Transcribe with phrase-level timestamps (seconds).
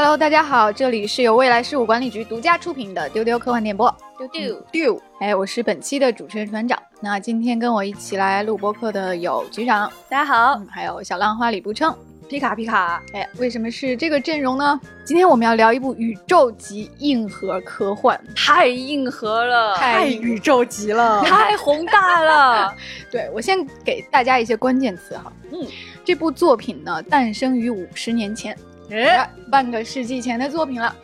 [0.00, 3.92] Hello，大家好，这里是由未来事务管理局独家出品的丢丢科幻电波。
[4.16, 6.80] 丢丢丢，哎，我是本期的主持人船长。
[7.00, 11.92] 那今天跟我一起来录播客的有局长，大家好，还有小浪花李不称，
[12.28, 13.02] 皮卡皮卡。
[13.12, 14.80] 哎，为什么是这个阵容呢？
[15.04, 22.72] 今天我们要聊一部宇宙级硬核科幻，太硬核了，太宇宙级了，太宏大了。
[23.10, 25.32] 对我先给大家一些关键词哈。
[25.50, 25.66] 嗯，
[26.04, 28.56] 这部作品呢，诞生于五十年前。
[28.90, 30.94] 哎，半个世纪前的作品了，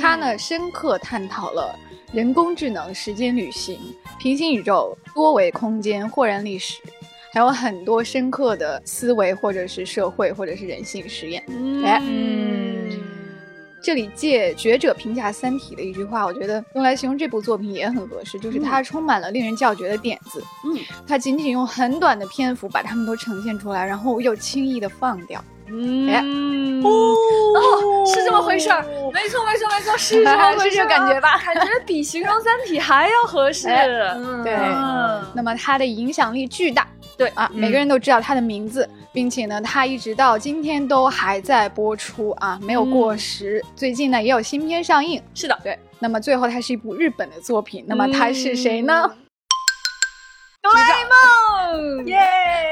[0.00, 1.74] 它呢深刻探讨了
[2.12, 3.78] 人工智能、时间旅行、
[4.18, 6.80] 平行宇宙、多维空间、豁然历史，
[7.32, 11.44] 还有很多深刻的思维，或者是社会，或者是人性实验。
[11.84, 12.00] 哎，
[13.82, 20.40] 这里借学者评价《三体》的一句话，我觉得用来形容这部作品也很合适，就是它充满了令人叫绝的点子。
[20.64, 25.44] 嗯，它仅仅用很短的篇幅把它们都呈现出来，然后又轻易的放掉。
[25.72, 31.38] 嗯，哦，哦是这么回事儿，没错，没错，没错，是这么回事， 感觉吧？
[31.44, 33.68] 感觉比形容《三体》还要合适。
[34.44, 34.54] 对，
[35.34, 43.64] 那么它的影响力巨大，对啊，每个人都知道它的名字，并且呢，它一直到今天都还在播出啊，没有过时。
[43.74, 45.22] 最近呢，也有新片上映。
[45.34, 45.78] 是的，对。
[45.98, 47.84] 那么最后，它是一部日本的作品。
[47.86, 49.10] 那么它是谁呢？
[50.60, 51.12] 哆啦 A 梦，
[52.06, 52.18] 耶！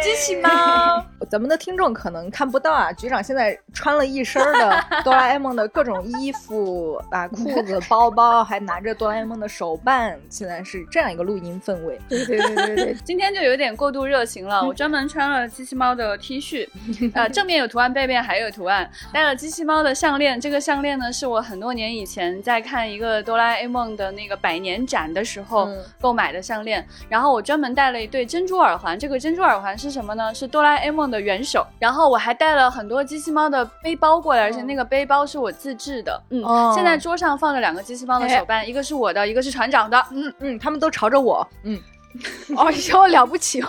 [0.03, 1.05] 机器猫。
[1.31, 12.01] 咱们的听众可能看不到啊，局长现在穿了一身的 哆啦 A 梦的各种衣服啊，裤子、包包，还拿着哆啦 A 梦的手办，现在是这样一个录音氛围。
[12.09, 14.67] 对对对对对，今天就有点过度热情了。
[14.67, 16.69] 我专门穿了机器猫的 T 恤，
[17.15, 20.41] 呃，正面有图案，背面还有图案，戴了机器猫的项链。
[20.41, 25.69] 这个项链呢，是我很多年以前在看一个哆啦 A 梦的那个百年展的时候
[26.01, 26.85] 购买的项链。
[27.09, 30.35] 然后我专门戴了一对珍珠耳环，这个珍珠耳环是什么呢？
[30.35, 31.65] 是哆啦 A 梦的元首。
[31.79, 32.01] 然后。
[32.11, 36.19] 我还带了很多机器猫的背包过来，而且那个背包是我自制的。
[36.31, 36.43] 嗯，
[36.75, 40.03] 现在桌上放着两个机器猫的手办，一个是我的，一个是船长的。
[40.11, 41.47] 嗯嗯，他们都朝着我。
[41.63, 41.79] 嗯，
[42.57, 43.69] 哦，哟，了不起哦！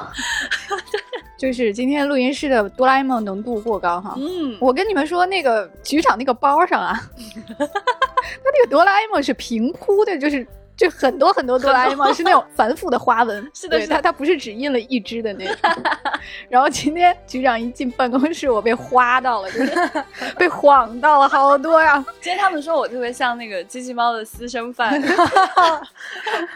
[1.38, 4.16] 就是今天录音室的哆啦 A 梦浓度过高哈。
[4.18, 6.94] 嗯，我跟你们说，那个局长那个包上啊，
[7.60, 10.48] 他那个哆啦 A 梦是平铺的，就是。
[10.82, 15.56] 就很多很多哆啦 A 梦是那种繁复的花纹， 是的，是它它不是只印了一只的那种。
[16.50, 19.74] 然后今天局长一进办公室，我被花到了，就是
[20.40, 22.04] 被晃到了好多呀。
[22.20, 25.00] 今天他们说我特别像那个机器猫的私生饭，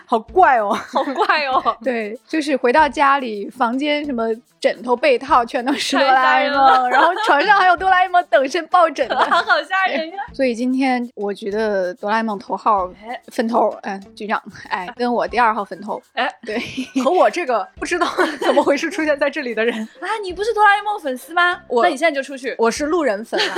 [0.07, 1.77] 好怪哦，好怪哦。
[1.83, 4.27] 对，就是回到家里，房间什么
[4.59, 10.17] 枕头被套全都是哆啦 A 梦，然后床上还有哆啦 A 梦等身抱枕的，好吓人呀。
[10.33, 12.89] 所以今天我觉得哆啦 A 梦头号
[13.27, 14.01] 分头，嗯。
[14.15, 16.57] 局长，哎，跟我第二号粉头，哎，对，
[17.03, 18.07] 和我这个不知道
[18.41, 21.61] 怎么回事出现在这里的人 啊，你不是哆啦 A 梦粉丝吗？
[21.83, 23.53] 那你现在就出去，我是路人粉 了。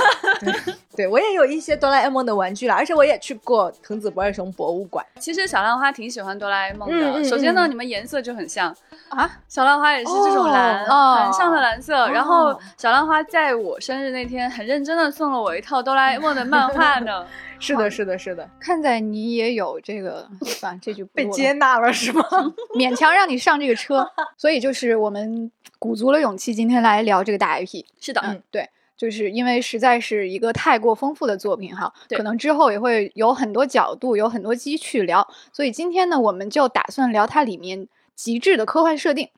[0.96, 5.04] 对，我也有一些哆啦 A 梦的玩具了，而且我也去过藤子不二雄博物馆。
[5.20, 7.22] 其实小浪花挺喜欢哆啦 A 梦的。
[7.22, 8.74] 首先呢，你们颜色就很像
[9.10, 10.84] 啊，小浪花也是这种蓝，
[11.24, 12.08] 很像的蓝色。
[12.08, 17.24] 然后小浪花在我生日那天很认真的送了我一套哆啦 A 梦的漫画呢。
[17.60, 18.48] 是的，是的，是的。
[18.60, 20.28] 看在你也有这个，
[20.62, 22.22] 吧， 这就被接纳了是吗？
[22.78, 24.08] 勉强让你上这个车，
[24.38, 27.84] 所以就是我们鼓足了勇气，今天来聊这个大 IP。
[28.00, 39.28] 是的，嗯，对，就是因为实在是一个太过丰富的作品哈，可能之后也会有很多角度，有很多机去聊，所以今天呢，我们就打算聊它里面极致的科幻设定。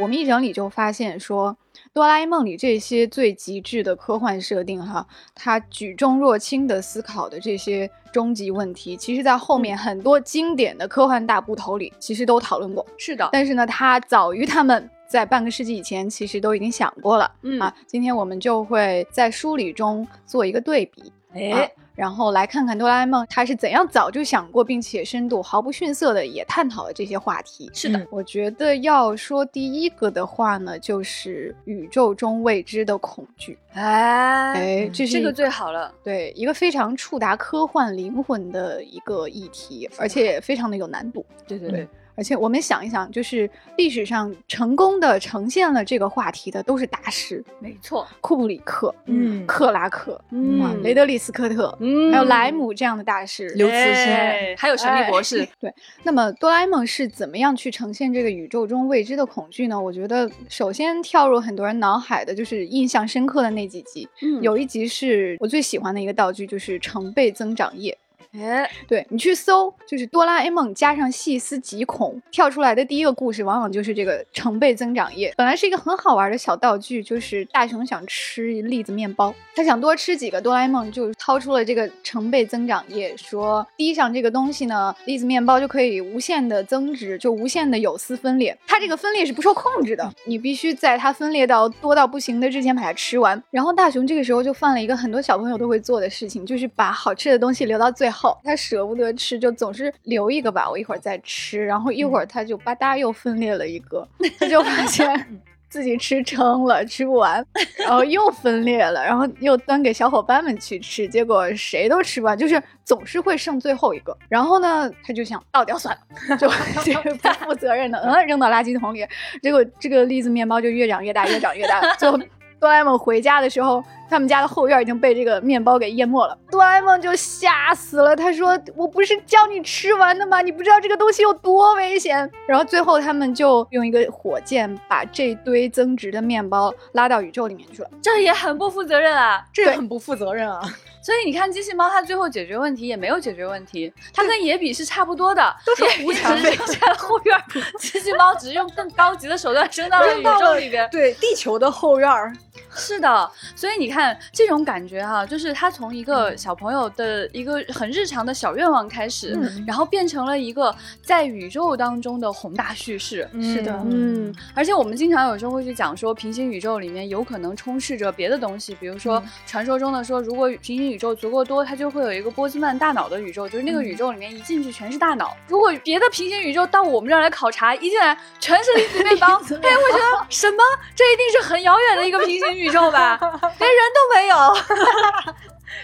[0.00, 1.56] 我们一整理就发现说。
[1.94, 12.84] 哆啦 A 梦里这些最极致的科幻设定，哈，它举重若轻的思考的这些终极问题，其实，在后面很多经典的科幻大部头里，其实都讨论过。
[12.98, 17.30] 是的，但是呢，它早于他们在半个世纪以前，其实都已经想过了。
[17.42, 21.12] 嗯啊，今天我们就会在梳理中做一个对比。
[21.32, 21.72] 哎。
[21.94, 27.70] 然后来看看哆啦 A 梦，他是怎样早就想过，并且深度毫不逊色的也探讨了这些话题。
[27.72, 33.56] 是的，我觉得要说第一个的话呢，就是宇宙中未知的恐惧。
[33.72, 35.92] 哎哎，这是这个最好了。
[36.02, 41.24] 对，一个非常触达科幻灵魂的一个议题，而且也非常的有难度。
[41.46, 41.88] 对对对。
[42.16, 55.46] 而且我们想一想，就是历史上成功的呈现了这个话题的都是大师，没错，库布里克，嗯，克拉克，嗯，雷德利·斯科特，嗯，还有莱姆这样的大师，刘慈欣，还有神秘博士。
[55.58, 55.72] 对，
[56.02, 59.80] 那么哆啦 A 梦是怎么样去呈现这个宇宙中未知的恐惧呢？
[59.80, 64.08] 我觉得首先跳入很多人脑海的就是印象深刻的那几集，
[64.40, 67.96] 有一集是我最喜欢的一个道具，就是成倍增长液。
[68.32, 75.32] 哎，对你去搜，就是哆啦 A 梦加上细思极恐，跳出来的第一个故事，往往就是这个成倍增长液。
[75.36, 88.56] 本来是一个很好玩的小道具，就是大雄想吃栗子面包，他想多吃几个，哆啦 A 梦就掏出了这个成倍增长液，说滴上这个东西呢，栗子面包就可以无限的增值，就无限的有丝分裂。
[88.66, 93.40] 它这个分裂是不受控制的，你必须在它分裂到多到不行的之前把它吃完。
[93.52, 98.36] 然后大雄这个时候就犯了一个很多小朋友都会做的事情，就是把好吃的东西留到最后。
[98.44, 101.64] 他舍不得吃，就总是留一个吧，我一会儿再吃。
[101.64, 104.06] 然后一会儿他就吧嗒又分裂了一个，
[104.38, 105.04] 他就发现
[105.68, 107.44] 自己吃撑了，吃不完，
[107.78, 114.16] 然后又分裂了，然后又端给小伙伴们去吃，结果谁都吃不完，就是总是会剩最后一个。
[114.28, 115.96] 然后呢，他就想倒掉算
[116.28, 116.48] 了，就
[117.18, 119.04] 不负责任的，嗯，扔到垃圾桶里。
[119.42, 122.18] 结果这个栗子面包就越长越大，越长越大，最后。
[122.60, 126.38] 哆啦 A 梦回家的时候，他们家的后院已经被这个面包给淹没了。
[126.50, 130.40] 哆啦 A 梦就吓死了，他说：“我不是叫你吃完的吗？
[130.40, 137.90] 你不知道这个东西有多危险。”然后最后他们就用一个火箭把这堆增值的面包拉到宇宙里面去了。
[138.00, 139.44] 这也很不负责任啊！
[139.52, 140.62] 这也很不负责任啊！
[141.04, 147.38] 所以你看，机器猫它最后解决问题也没有解决问题，它跟野比是差不多的，都是无强被在后院。
[147.78, 152.10] 机器猫只是用更高级的手段升到了宇宙里边，对地球的后院。
[152.76, 163.28] 是的，所以你看这种感觉哈，就是他从一个小朋友的一个很日常的小愿望开始，然后变成了一个在宇宙当中的宏大叙事。
[163.40, 175.36] 是的，嗯，而且我们经常有时候会去讲说，平行宇宙里面有可能充斥着别的东西，比如说传说中的说，如果平行宇宙足够多，它就会有一个波兹曼大脑的宇宙，就是那个宇宙里面一进去全是大脑。
[175.48, 180.62] 如果别的平行宇宙到我们这儿来考察，一进来全是粒子面包，他也会觉得什么？
[180.94, 183.18] 这一定是很遥远的一个平行宇宙吧？
[183.58, 184.36] 连人都没有。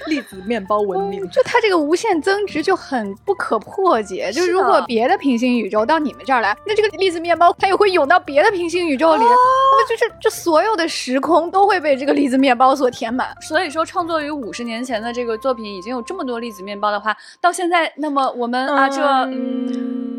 [0.07, 4.31] 粒子面包文明，就它这个无限增值就很不可破解。
[4.33, 13.29] 就是如果别的平行宇宙到你们这儿来，那这个粒子面包它也会涌到别的平行宇宙里，那么就是这所有的时空都会被这个粒子面包所填满。
[13.41, 20.10] 所以说，创作于五十年前的这个作品已经有这么多粒子面包的话，到现在，那么我们啊，这嗯，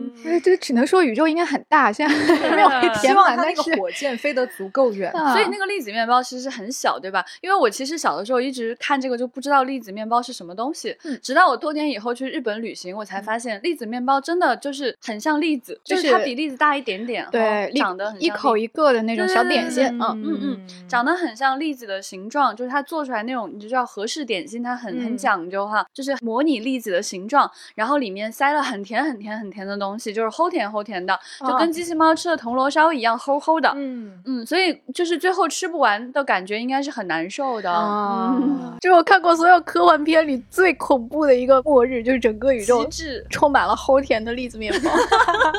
[0.43, 2.15] 这只能说宇宙应该很大，现在
[2.55, 3.35] 没有被填满。
[3.37, 7.25] 那个火箭飞得足够远， 所以那个粒子面包其实很小，对吧？
[7.41, 9.61] 因为我其实小的时候一直看这个就不知道。
[9.61, 10.97] 粒子面包是什么东西？
[11.21, 39.59] 直到我多年以后去日本旅行，我才发现粒子面包真的就是很像栗子，就是它比栗子大一点点，对，长得很一口一个的那种小点心，嗯嗯嗯，长得很像栗子的形状，就是它做出来那种，你就叫和式点心，它很很讲究哈，就是模拟栗子的形状，然后里面塞了很甜很甜很甜的东西，就是齁甜齁甜的，就跟机器猫吃的铜锣烧一样齁齁的，嗯嗯，所以就是最后吃不完的感觉应该是很难受的，嗯 就我看过所有。
[39.71, 42.85] 科幻片里最恐怖的一个末日，就是整个宇宙
[43.29, 44.91] 充满了齁甜的栗子面包。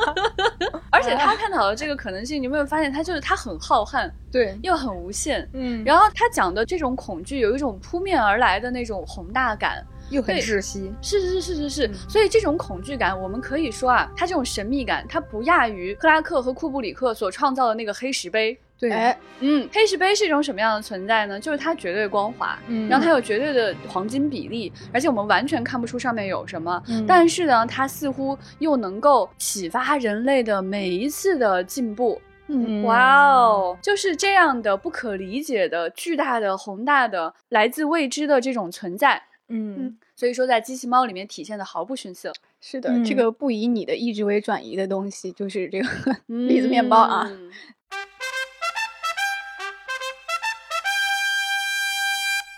[0.91, 5.47] 而且他探讨的这个可能性，你有没有发现，他就是他很浩瀚，对，又很无限。
[5.53, 10.93] 嗯，然后他讲的这种恐惧，有一种扑面而来的那种宏大感，又很窒息。
[11.01, 18.57] 是是是是是，所以这种恐惧感，我们可以说啊，它这种神秘感，它不亚于克拉克和库布里克所创造的那个黑石碑。
[18.79, 21.39] 对，嗯，黑石碑是一种什么样的存在呢？
[21.39, 26.81] 就是它绝对光滑，嗯，然后它有绝对的黄金比例，而且我们完全看不出上面有什么。
[27.07, 32.21] 但是呢，它似乎又能够启发人类的每一次的进步。
[32.47, 39.23] 嗯，哇哦，就是这样的不可理解的、巨大的、宏大的、来自未知的这种存在。
[39.47, 42.31] 嗯，所以说在机器猫里面体现的毫不逊色。
[42.61, 45.89] 是的，这个不以你的意志为转移的东西，就是这个
[46.47, 47.27] 栗子面包啊。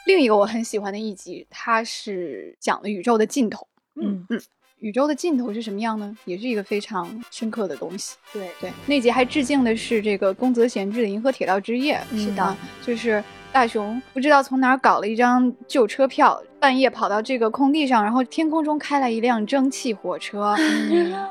[0.05, 3.67] 另一个我很喜欢的一集，它是讲了宇宙的尽头。
[3.99, 4.39] 嗯嗯，
[4.77, 6.15] 宇宙的尽头是什么样呢？
[6.25, 8.15] 也是一个非常深刻的东西。
[8.31, 11.99] 对对，那集还致敬的是这个宫泽贤治的《银河铁道之夜》。
[12.23, 12.55] 是的，
[12.85, 13.23] 就是
[13.55, 16.43] 大雄不知道从哪儿搞了一张旧车票。
[16.59, 20.55] 半夜跑到这个空地上，然后天空中开来一辆蒸汽火车，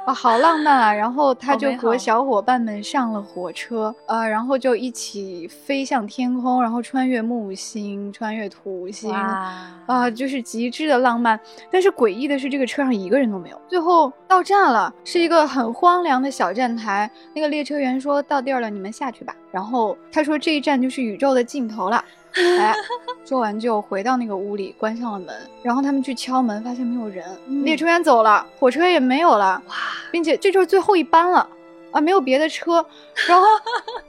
[0.07, 0.95] 啊，好浪漫啊！
[0.95, 11.38] 然后他就和小伙伴们上了火车，呃，然后就一起飞向天空，然后穿越木星，穿越土星，啊，就是极致的浪漫。
[11.69, 13.61] 但是诡异的是，这个车上一个人都没有。
[13.66, 17.11] 最后到站了，是一个很荒凉的小站台。
[17.35, 19.35] 那个列车员说到地儿了，你们下去吧。
[19.55, 22.05] 然后他说这一站就是宇宙的尽头了。
[22.33, 22.75] 哎，
[23.25, 25.33] 说完就回到那个屋里，关上了门。
[25.63, 27.25] 然后他们去敲门，发现没有人，
[27.65, 29.75] 列车员走了，火车也没有了，哇！
[30.11, 31.49] 并且这就是最后一班了，
[31.93, 32.85] 啊，没有别的车，
[33.29, 33.47] 然后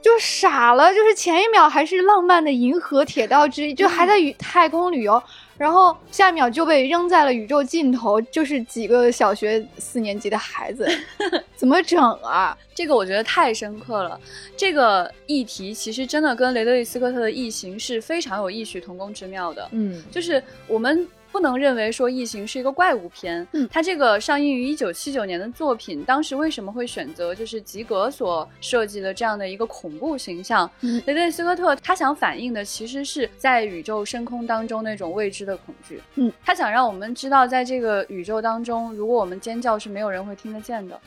[0.02, 0.92] 就傻了。
[0.92, 5.22] 就是前一秒还是浪漫的银河铁道之，就还在与太空旅游，
[5.58, 10.88] 然后下一秒就被扔在了宇宙尽头，就是几个小学四年级的孩子，
[11.56, 12.58] 怎么整啊？
[12.74, 14.20] 这个我觉得太深刻了。
[14.58, 19.68] 这个议题其实真的跟雷德利·斯科特的《异形》是非常有异曲同工之妙的。
[19.72, 21.08] 嗯，就是我们。
[21.36, 30.72] 不能认为说《异形》是一个怪物片，嗯，它这个上映于一九七九年的作品，当时为什么会选择就是吉格所设计的这样的一个恐怖形象？
[30.80, 40.98] 雷德利·斯科特他想反映的其实是在宇宙深空当中那种未知的恐惧，嗯，他想让我们知道，在这个宇宙当中，如果我们尖叫是没有人会听得见的，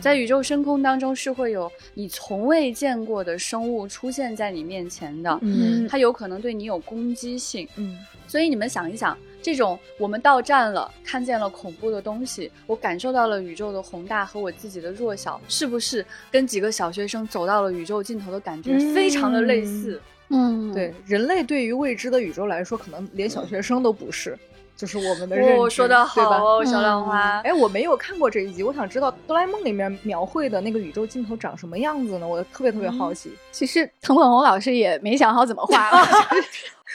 [0.00, 7.98] 在宇宙深空当中是会有你从未见过的生物出现在你面前的，嗯，它有可能对你有攻击性，嗯，
[8.32, 9.14] 所以你们想一想。
[9.42, 20.00] 这种我们到站了，看见了恐怖的东西，我感受到了宇宙的宏大和我自己的弱小，是不是跟几个小学生走到了宇宙尽头的感觉非常的类似？
[20.30, 24.38] 嗯，对，人类对于未知的宇宙来说，可能连小学生都不是，
[24.76, 26.22] 就是我们的认知，说的好
[26.58, 27.40] 哦，小浪花。
[27.40, 32.26] 哎，我没有看过这一集，我想知道哆啦 A 梦里面描绘的那个宇宙尽头长什么样子呢？
[32.28, 33.32] 我特别特别好奇。
[33.50, 35.90] 其实藤本弘老师也没想好怎么画。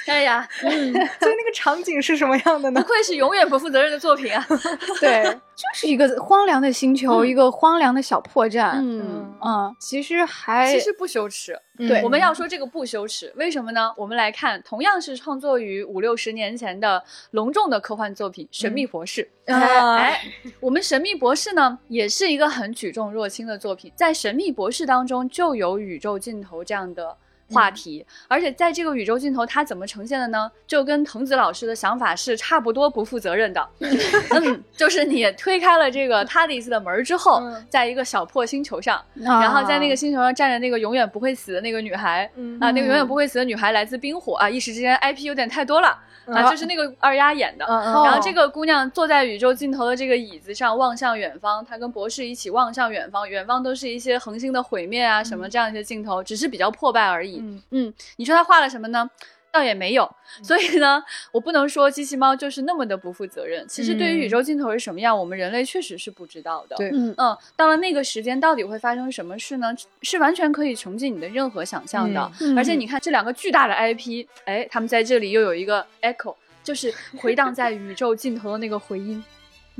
[0.08, 2.82] 哎呀， 嗯，所以那个场景是什么样的呢？
[2.82, 4.46] 不愧是永远不负责任的作品啊！
[5.00, 5.24] 对，
[5.56, 8.80] 就是一个荒凉的星球，一个荒凉的小破站。
[8.84, 11.60] 嗯嗯，其实还其实不羞耻。
[11.78, 13.94] 对，我们要说这个不羞耻，为什么呢？
[13.98, 19.30] 我们来看，同样是创作于五六十年前的隆重的科幻作品《神秘博士》。
[19.54, 20.20] 哎，
[20.60, 27.16] 我们《神秘博士》呢，也是一个很举重若轻的作品，在《神秘博士》当中就有宇宙尽头这样的。
[27.52, 30.52] 话题，而且在这个宇宙尽头，它怎么呈现的呢？
[30.68, 33.70] 就跟藤子老师的想法是差不多不负责任的。
[33.80, 45.98] 嗯，就是你推开了这个他的意思的门之后，在一个小破星球上，然后在那个星球上站着那个永远不会死的那个女孩啊，那个永远不会死的女孩来自冰火啊，一时之间 IP 有点太多了。
[46.28, 57.37] 啊，就是那个二丫演的，然后这个姑娘坐在宇宙尽头的这个椅子上，望向远方，她跟博士一起望向远方，远方都是一些恒星的毁灭啊，什么这样一些镜头，只是比较破败而已。
[57.42, 59.10] 嗯，嗯你说他画了什么呢？
[59.50, 60.08] 倒也没有，
[60.44, 61.02] 所以呢，
[61.32, 63.66] 我不能说机器猫就是那么的不负责任。
[63.68, 66.76] 其实对于宇宙尽头是什么样，我们人类确实是不知道的。
[66.76, 67.16] 对，嗯，
[67.56, 69.74] 到了那个时间，到底会发生什么事呢？
[70.04, 72.30] 是完全可以穷尽你的任何想象的。
[72.56, 79.24] 而且你看这两个巨大的 IP，哎，他们在这里又有一个 echo，就是回荡在宇宙尽头的那个回音。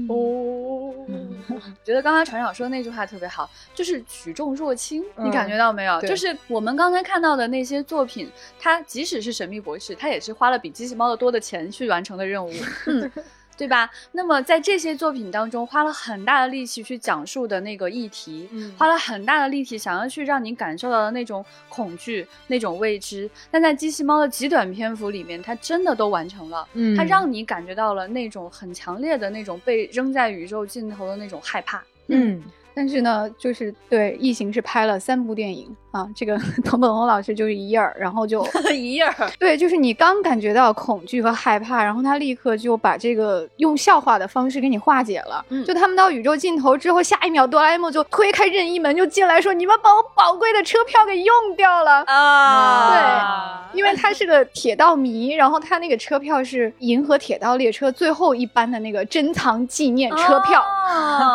[0.08, 0.94] 哦，
[1.84, 6.00] 觉得刚刚船长说的那句话特别好，就是举重若轻，你感觉到没有？
[6.02, 12.52] 就是我们刚才看到的那些作品，它即使是神秘博士，它也是花了比机器猫的多的钱去完成的任务。
[13.58, 13.90] 对吧？
[14.12, 18.48] 那么在这些作品当中，花了很大的力气去讲述的那个议题，
[18.78, 26.68] 花了很大的力气想要去让你感受到的那种恐惧、那种未知，但在机器猫的极短篇幅里面，它真的都完成了。
[26.74, 31.84] 嗯，它让你感觉到了那种很强烈的那种被扔在宇宙尽头的那种害怕。
[32.08, 32.44] 嗯。
[32.78, 39.28] 但是呢，就是对《异形》是拍了三部电影啊，这个 藤本弘老师就是一页儿，然后就 一页儿。
[39.40, 45.44] 对，就是你刚感觉到恐惧和害怕，然后他立刻就把这个用笑话的方式给你化解了。
[45.50, 60.64] 嗯，就他们到宇宙尽头之后，下一秒哆啦 A 梦就推开任意门就进来，说：“你们把我宝贵的车票给用掉了啊！”对，因为他是个铁道迷，然后他那个车票是银河铁道列车最后一班的那个珍藏纪念车票，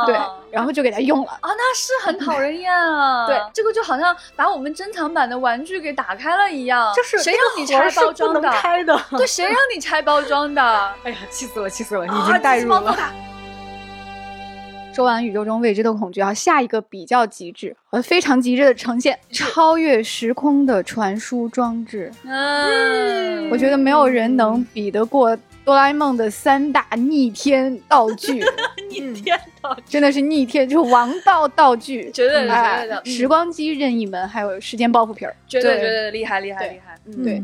[0.06, 0.16] 对。
[0.52, 3.26] 然后就给他用了啊，那是很讨人厌啊。
[3.26, 6.92] 对，这个就好像把我们珍藏版的玩具给打开了一样。
[6.94, 8.50] 就是谁让你拆包装的？
[8.52, 9.00] 开的。
[9.16, 10.62] 对，谁让你拆包装的？
[11.04, 12.97] 哎呀，气死了，气死了，你已经带入了。
[14.94, 22.12] 说完宇宙中未知的恐惧啊，下一个比较极致，呃，非常极致的呈现，超越时空的传输装置。
[22.25, 25.35] 嗯，我觉得没有人能比得过。
[25.64, 28.42] 哆啦 A 梦的三大逆天道具，
[28.90, 33.04] 逆天道具真的是逆天，就是王道道具，绝对的，绝对的。
[33.04, 36.99] 时光机任意门，还有时间包袱皮儿，绝对绝对厉害厉害厉害。
[37.23, 37.40] 对，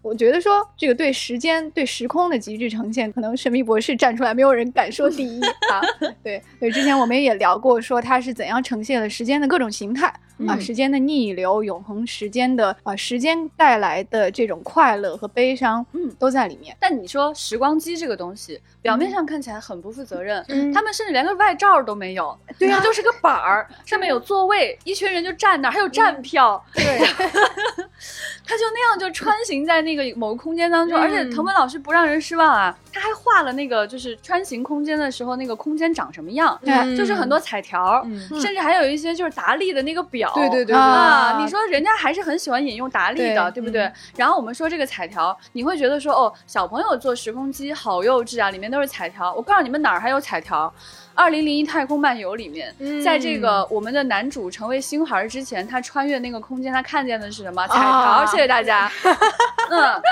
[0.00, 5.80] 我觉得说这个对时间对时空的极致呈现，可能神秘博士站出来，没有人敢说第一 啊。
[6.22, 10.12] 对对，之前我们也聊过，说他是怎样呈现了时间的各种形态。
[10.46, 16.76] 啊，时间的逆流，永恒时间的啊，时间带来的这种快乐和悲伤，嗯，都在里面。
[16.78, 26.84] 但你说时光机这个东西，表面上看起来很不负责任，他们甚至连个外罩都没有，对呀，就是个板儿，上面有座位，一群人就站那儿，还有站票，对，
[28.44, 32.76] 他就那样就穿行在那个某个空间当中，而且藤本老师不让人失望啊。
[32.96, 40.32] 他还画了那个就是穿行空间的时候那个空间长什么样，嗯就是很多彩条，嗯甚至还有一些就是达利的那个表。
[40.34, 43.82] 对对对啊啊，你说人家还是很喜欢引用达利的，对对不对？
[43.84, 49.32] 嗯然后我们说这个彩条，你会觉得说哦，小朋友做时空机好幼稚啊，里面都是彩条。
[49.34, 50.72] 我告诉你们哪儿还有彩条？
[51.14, 57.66] 二零零一太空漫游里面，嗯在这个我们的男主成为星孩之前，他穿越那个空间，他看见的是什么？
[57.68, 57.88] 彩条。
[57.88, 58.90] 啊谢谢大家。
[59.70, 60.02] 嗯。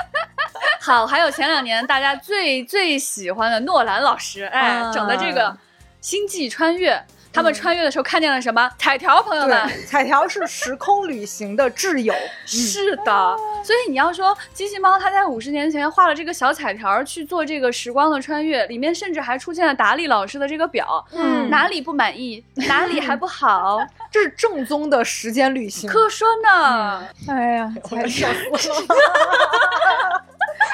[0.81, 5.57] 好，还有前两年大家最最喜欢的诺兰老师，哎，啊整的这个
[6.01, 7.03] 星际穿越，
[7.35, 8.71] 他们穿越的时候看见了什么？
[8.79, 9.69] 彩条，朋友们。
[9.87, 12.15] 彩条是时空旅行的挚友。
[12.47, 23.81] 是的，所以你要说机器猫，它在五十年前画了这个小彩条去做这个时光的穿越，里面甚至还出现了达利老师的这个表，嗯哪里不满意， 哪里还不好，
[24.13, 25.91] 这是正宗的时间旅行。
[25.91, 27.05] 可说呢。
[27.29, 28.75] 哎呀， 太笑死了。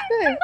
[0.09, 0.37] 对，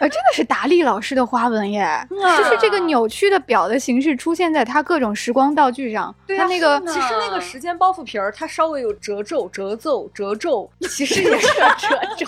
[0.00, 1.80] 啊，真的是达利老师的花纹耶！
[1.80, 11.48] 啊就是这个扭曲的表的形式出现在他各种时光道具上，对啊他那个其实那个时间包袱皮儿，它稍微有褶皱、褶皱、褶皱，其实也是
[11.78, 12.26] 褶皱。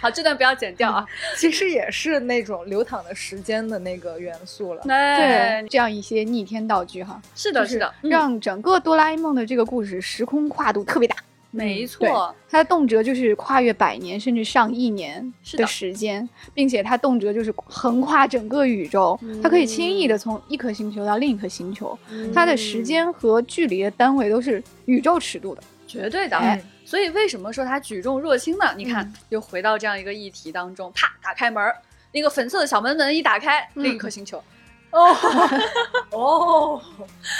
[0.00, 1.04] 好，这段不要剪掉啊。
[1.36, 4.82] 其实也是那种流淌的时间的那个元素了。
[4.88, 11.16] 哎对，这样一些逆天道具哈，是的，是的，嗯让整个哆啦 A 梦的这个故事时空跨度特别大。
[11.52, 12.34] 没错。
[12.50, 21.96] 它动辄就是跨越百年甚至上亿年的的时间，并且它动辄就是横跨整个宇宙，它可以轻易的从一颗星球到另一颗星球，
[22.34, 25.62] 它的时间和距离的单位都是宇宙尺度的。
[25.86, 26.36] 绝对的。
[26.36, 28.64] 哎所以为什么说它举重若轻呢？
[28.76, 31.72] 你看，嗯又回到这样一个议题当中，啪，打开门，
[32.12, 34.42] 那个粉色的小门门一打开，嗯另一颗星球。
[34.90, 35.16] 哦
[36.12, 36.82] 哦，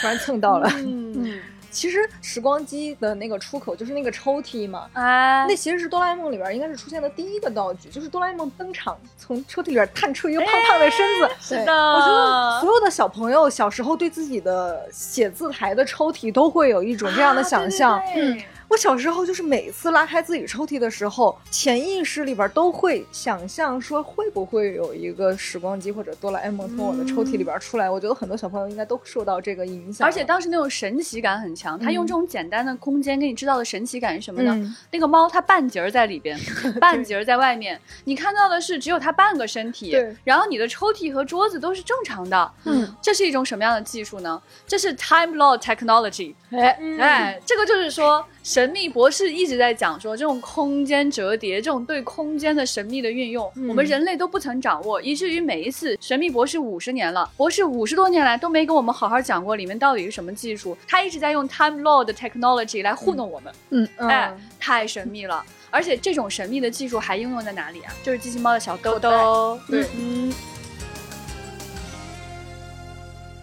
[0.01, 0.71] 突然蹭到了。
[0.77, 1.39] 嗯，
[1.73, 5.47] 其实时光机的那个出口就是那个抽屉嘛，啊。
[5.47, 11.27] 那，其实是哆啦 A 梦里边应该是出现的第一个道具，就是哆啦 A 梦登场，从抽屉里边探出一个胖胖的身子。
[11.49, 17.99] 对是的，我觉得所有的小朋友小时候对自己的写字台的抽屉都会有一种这样的想象。
[17.99, 27.91] 啊对对对我小时候就是每次拉开自己抽屉的时候，潜意识里边都会想象说会不会有一个时光机或者哆啦 A 梦从我的抽屉里边出来。
[27.91, 30.09] 我觉得很多小朋友应该都受到这个影响。
[30.09, 34.55] 而且当时那种神奇感很强，他用这种简单的空间给你制造的神奇感是什么呢？
[34.57, 36.39] 嗯那个猫它半截儿在里边，
[36.81, 42.51] 半截儿在外面，你看到的是只有它半个身体对，然后你的抽屉和桌子都是正常的。
[42.65, 44.41] 嗯，这是一种什么样的技术呢？
[44.67, 46.35] 这是 Time Lord Technology。
[46.51, 65.45] 哎，哎，这个就是说，神秘博士一直在讲说，这种空间折叠，这种对空间的神秘的运用，嗯我们人类都不曾掌握，以至于每一次神秘博士五十年了，博士五十多年来都没跟我们好好讲过里面到底是什么技术，他一直在用 Time Lord Technology 来糊弄我们，嗯哎，太神秘了。
[65.71, 67.95] 而且这种神秘的技术还应用在哪里啊？
[68.03, 69.59] 就是机器猫的小兜兜。
[69.69, 70.35] 对嗯。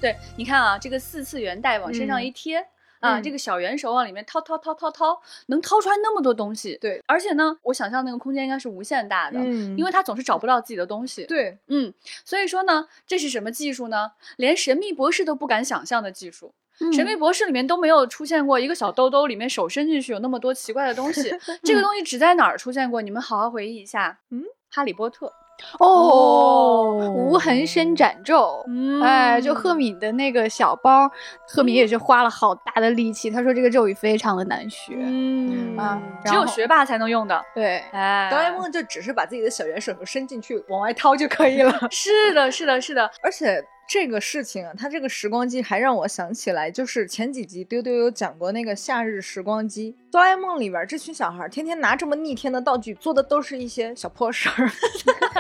[0.02, 2.64] 对，你看啊，这个四次元带往身上一贴。
[3.00, 6.78] 啊，嗯这个小圆手往里面掏掏掏掏掏，能掏出来那么多东西。
[6.80, 11.26] 对，而且呢，我想象那个空间应该是无限大的，嗯因为它总是找不到自己的东西。
[11.26, 14.12] 对，嗯，所以说呢，这是什么技术呢？
[14.38, 16.54] 连神秘博士都不敢想象的技术。
[16.82, 21.30] 嗯神秘博士里面都没有出现过一个小兜兜里面手伸进去有那么多奇怪的东西，
[21.62, 23.02] 这个东西只在哪儿出现过？
[23.02, 24.20] 你们好好回忆一下。
[24.30, 25.34] 嗯，哈利波特。
[25.80, 28.64] 哦，无痕伸展咒。
[28.68, 31.10] 嗯哎，就赫敏的那个小包，
[31.48, 33.30] 赫敏也是花了好大的力气。
[33.30, 34.94] 他说这个咒语非常的难学。
[34.98, 37.42] 嗯啊只有学霸才能用的。
[37.54, 41.72] 对，哎，哆啦 A 梦就只是把自己的小圆手手伸进去往外掏就可以了。
[41.92, 43.10] 是的，是的，是的。
[43.22, 49.96] 而且这个事情啊，它这个时光机还让我想起来，就是前几集丢丢有讲过那个夏日时光机。
[50.12, 54.72] 哆啦 A 梦里边这群小孩儿天天拿这么逆天的道具，做的都是一些小破事儿，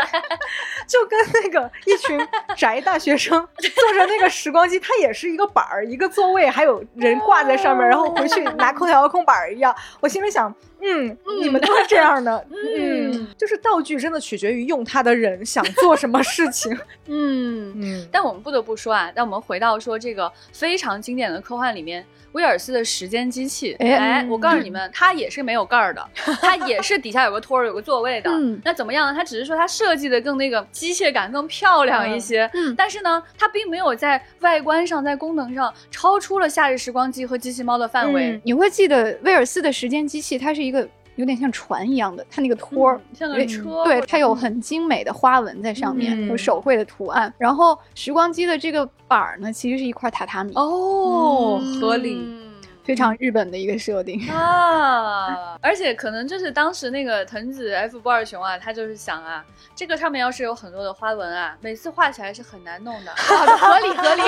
[0.88, 2.20] 就跟那个一群
[2.58, 9.76] 宅大学生坐着那个时光机，它也是一个板儿，一个座位，还有人挂在上面，然后回去拿空调遥控板儿一样。
[10.00, 16.78] 我心里想，嗯，你们都是这样的，嗯，就是道具真的取决于用它的人想做什么事情。
[17.08, 23.76] 嗯，嗯，但我们不得不说啊，那我们回到说这个非常经典的科幻里面，威尔斯的时间机器。
[23.80, 26.10] 哎哎，我告诉你们，它也是没有盖儿的，
[26.42, 28.30] 它也是底下有个托儿、有个座位的。
[28.32, 29.14] 嗯那怎么样呢？
[29.14, 38.32] 它只是说它设计的更那个机械感更漂亮一些，嗯但是呢，它并没有在外观上、在功能上超出了夏日时光机和机器猫的范围。
[38.32, 40.88] 嗯你会记得威尔斯的时间机器，它是一个
[41.20, 42.96] 有点像船一样的，它那个托儿。
[42.98, 47.32] 嗯像个对车，对，它有很精美的花纹在上面，嗯有手绘的图案。
[47.38, 50.54] 然后时光机的这个板儿呢，其实是一块榻榻米。
[50.56, 52.40] 哦，嗯合理。
[52.82, 55.56] 非常日本的一个设定啊！
[55.62, 63.12] 而且可能就是当时那个藤子 F 不二雄啊，他就是想啊，这个上面要是有很多的花纹啊，每次画起来是很难弄的。
[63.16, 64.24] 合理合理，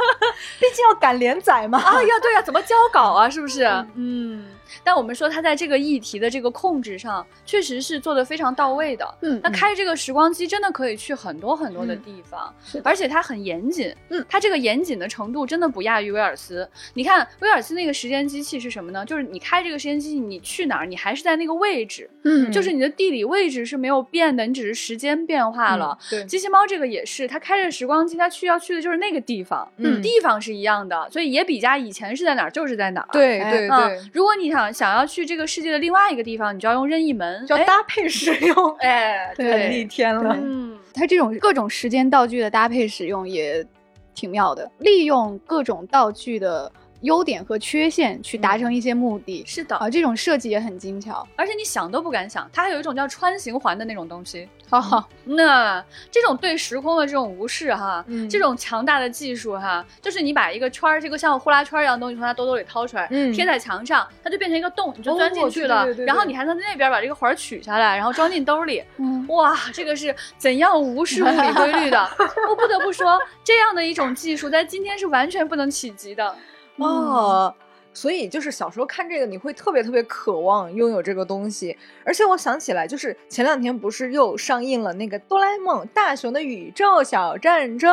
[0.58, 1.78] 毕竟要赶连载嘛。
[1.78, 3.28] 啊呀，对呀，怎么交稿啊？
[3.28, 3.64] 是不是？
[3.94, 4.46] 嗯。
[4.84, 9.14] 但我们说他在这个议题的这个控制上，确实是做的非常到位的。
[9.22, 12.52] 嗯，那开这个时光机真的可以去很多很多的地方，
[12.84, 13.94] 而且它很严谨。
[14.10, 16.68] 嗯，它这个严谨的程度真的不亚于威尔斯。
[16.94, 19.04] 你看威尔斯那个时间机器是什么呢？
[19.04, 22.08] 就是你开这个时间机器，你去哪儿，你还是在那个位置。
[22.24, 25.96] 嗯，就是你的地理位置是没有变的，你只是时间变化了。
[26.10, 29.70] 对，机器猫这个也是，它开着时光机，它去要去的就是那个地方。
[29.76, 33.08] 嗯，地方是一样的，所以野比家以前是在哪儿就是在哪儿。
[33.12, 35.48] 对对对，如果你想想要去这个。
[35.48, 40.36] 世界的另外一个地方，你就要用任意门，要搭配使用， 哎，对，逆天了。
[40.38, 43.66] 嗯，它这种各种时间道具的搭配使用也
[44.14, 46.70] 挺妙的，利用各种道具的。
[47.02, 54.48] 优点和缺陷去达成一些目的，是的啊，这种设计也很精巧，而且你想都不敢想，它还有一种叫穿行环的那种东西。
[54.70, 65.86] 好，那这种对时空的这种无视哈，嗯，这种强大的技术哈，就是你把一个圈儿，这个像呼啦圈一样的东西从它兜兜里掏出来，嗯，贴在墙上，它就变成一个洞，你就钻进去了。
[66.04, 68.82] 然后你还能在那边把这个环取下来，然后装进兜里。
[68.98, 72.10] 嗯，哇，这个是怎样无视物理规律的？
[72.50, 76.34] 我不得不说，这样的一种技术在今天是完全不能企及的。
[76.78, 77.54] 哦，
[77.92, 81.76] 所以就是小时候看这个，你会特别特别渴望拥有这个东西。
[82.04, 87.90] 而且我想起来，就是前两天不是又上映了那个《哆啦 A 梦：大雄的宇宙小战争》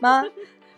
[0.00, 0.24] 吗？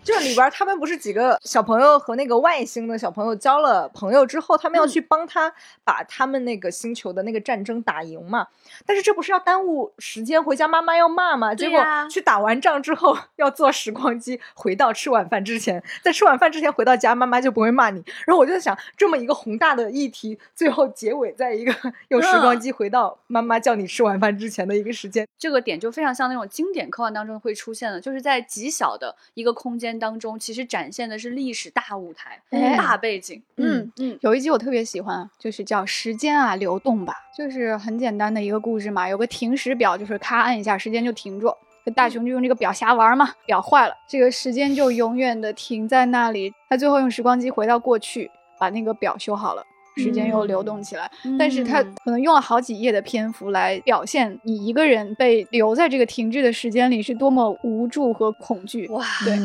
[0.05, 8.47] 就是里边他们不是几个小朋友和那个外星的小朋友交了朋友之后，他们要去帮他把他们那个星球的那个战争打赢嘛？
[8.85, 11.55] 但是这不是要耽误时间，回家妈妈要骂吗？
[11.55, 18.05] 结果去打完仗之后要坐时光机回到吃晚饭之前，在吃晚饭之前回到家，妈妈就不会骂你。
[18.27, 21.75] 然后我就在想，这么一个宏大的议题，最后结尾在一个
[22.09, 29.94] 用时光机回到妈妈叫你吃晚饭之前的一个时间，这个点就非常像那种经典科幻当中会出现的，就是在极小的一个空间。
[29.99, 32.41] 当中其实展现的是历史大舞台、
[32.77, 33.43] 大背景。
[33.57, 41.53] 嗯嗯，有一集我特别喜欢，就是叫《时间啊流动吧》，就是很简单的一个故事嘛，有个停时表，就是咔按一下，时间就停住。
[41.95, 46.51] 大雄就用这个表瞎玩嘛，表坏了，这个时间就永远的停在那里。
[46.71, 49.63] 他最后用时光机回到过去，把那个表修好了。
[49.97, 58.87] 时间又流动起来，但是他可能用了好几页的篇幅来表现你一个人被留在这个停滞的时间里是多么无助和恐惧。
[58.89, 59.39] 哇，对，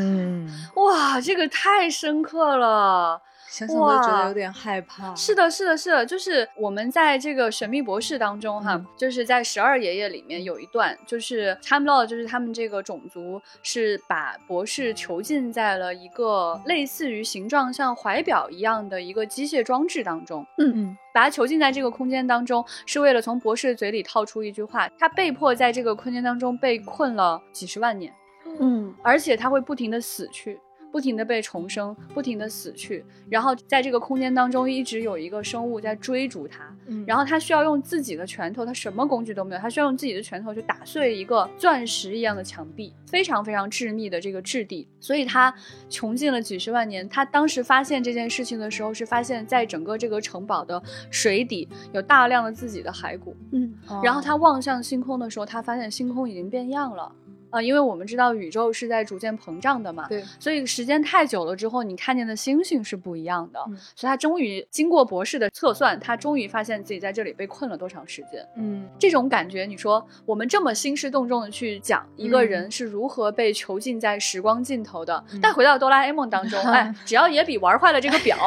[0.84, 3.22] 哇，这个太深刻了。
[3.50, 5.14] 想想都觉得有点害怕。
[5.16, 20.46] 是的，是的，是的，就是我们在这个《神秘博士》当中，哈，就是在十二爷爷里面有一段，就是 Time Lord，就是他们这个种族是把博士囚禁在了一个类似于形状像怀表一样的一个机械装置当中。
[20.58, 24.88] 嗯嗯，把他囚禁在这个空间当中，是为了从博士嘴里套出一句话。
[25.00, 28.14] 他被迫在这个空间当中被困了几十万年。
[28.60, 30.60] 嗯，而且他会不停的死去。
[30.92, 36.64] 不停的被重生，不停的死去，然后在这个空间当中一直有一个生物在追逐他，
[37.06, 45.54] 然后他需要用自己的拳头，他什么工具都没有，他需要用自己的拳头去打碎一个钻石一样的墙壁，非常非常致密的这个质地，所以他
[45.90, 47.08] 穷尽了几十万年。
[47.08, 53.74] 他当时发现这件事情的时候，是发现在整个这个城堡的水底有大量的自己的骸骨，嗯，
[54.04, 57.12] 然后他望向星空的时候，他发现星空已经变样了。
[57.50, 63.60] 啊，因为我们知道宇宙是在逐渐膨胀的嘛，对，所以时间太久了之后，你看见的星星是不一样的。
[63.96, 68.46] 所以他终于经过博士的测算，他终于发现自己在这里被困了多长时间。
[68.56, 78.38] 嗯，这种感觉，你说我们这么兴师动众的去讲一个人是如何被囚禁在时光尽头的，但回到哆啦 A 梦当中，哎， 只要野比玩坏了这个表，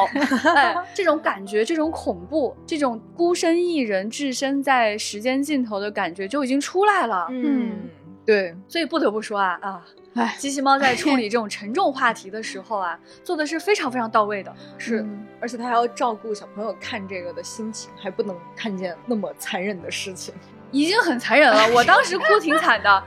[0.55, 7.27] 哎，这种感觉，这种恐怖，这种孤身一人置身在时间尽头的感觉就已经出来了。
[7.29, 7.89] 嗯。
[8.25, 14.53] 对，所以不得不说啊啊，哎，机器猫在处理 这种沉重话题的时候啊，做的是非常非常到位的。
[14.77, 15.05] 是，
[15.41, 20.33] 而且他还要照顾小朋友看这个的心情，还不能看见那么残忍的事情，
[20.71, 21.69] 已经很残忍了。
[21.75, 23.03] 我当时哭挺惨的，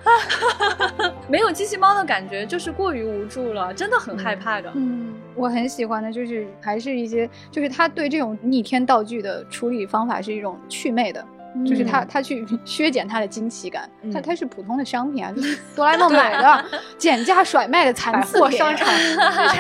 [1.29, 4.71] 没有机器猫的感觉，就是过于无助了，真的很害怕的。
[4.75, 11.27] 嗯，我很喜欢的就是还是一些，就是他对这种逆天道具的处理方法是一种祛魅的。
[11.65, 16.65] 就是他，他去 削减他的惊奇感，他他是普通的商品啊，就是哆啦 A 梦买的
[16.99, 18.89] 减价甩卖的残次货商场，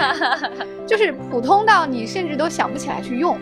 [0.86, 3.38] 就是普通到你甚至都想不起来去用。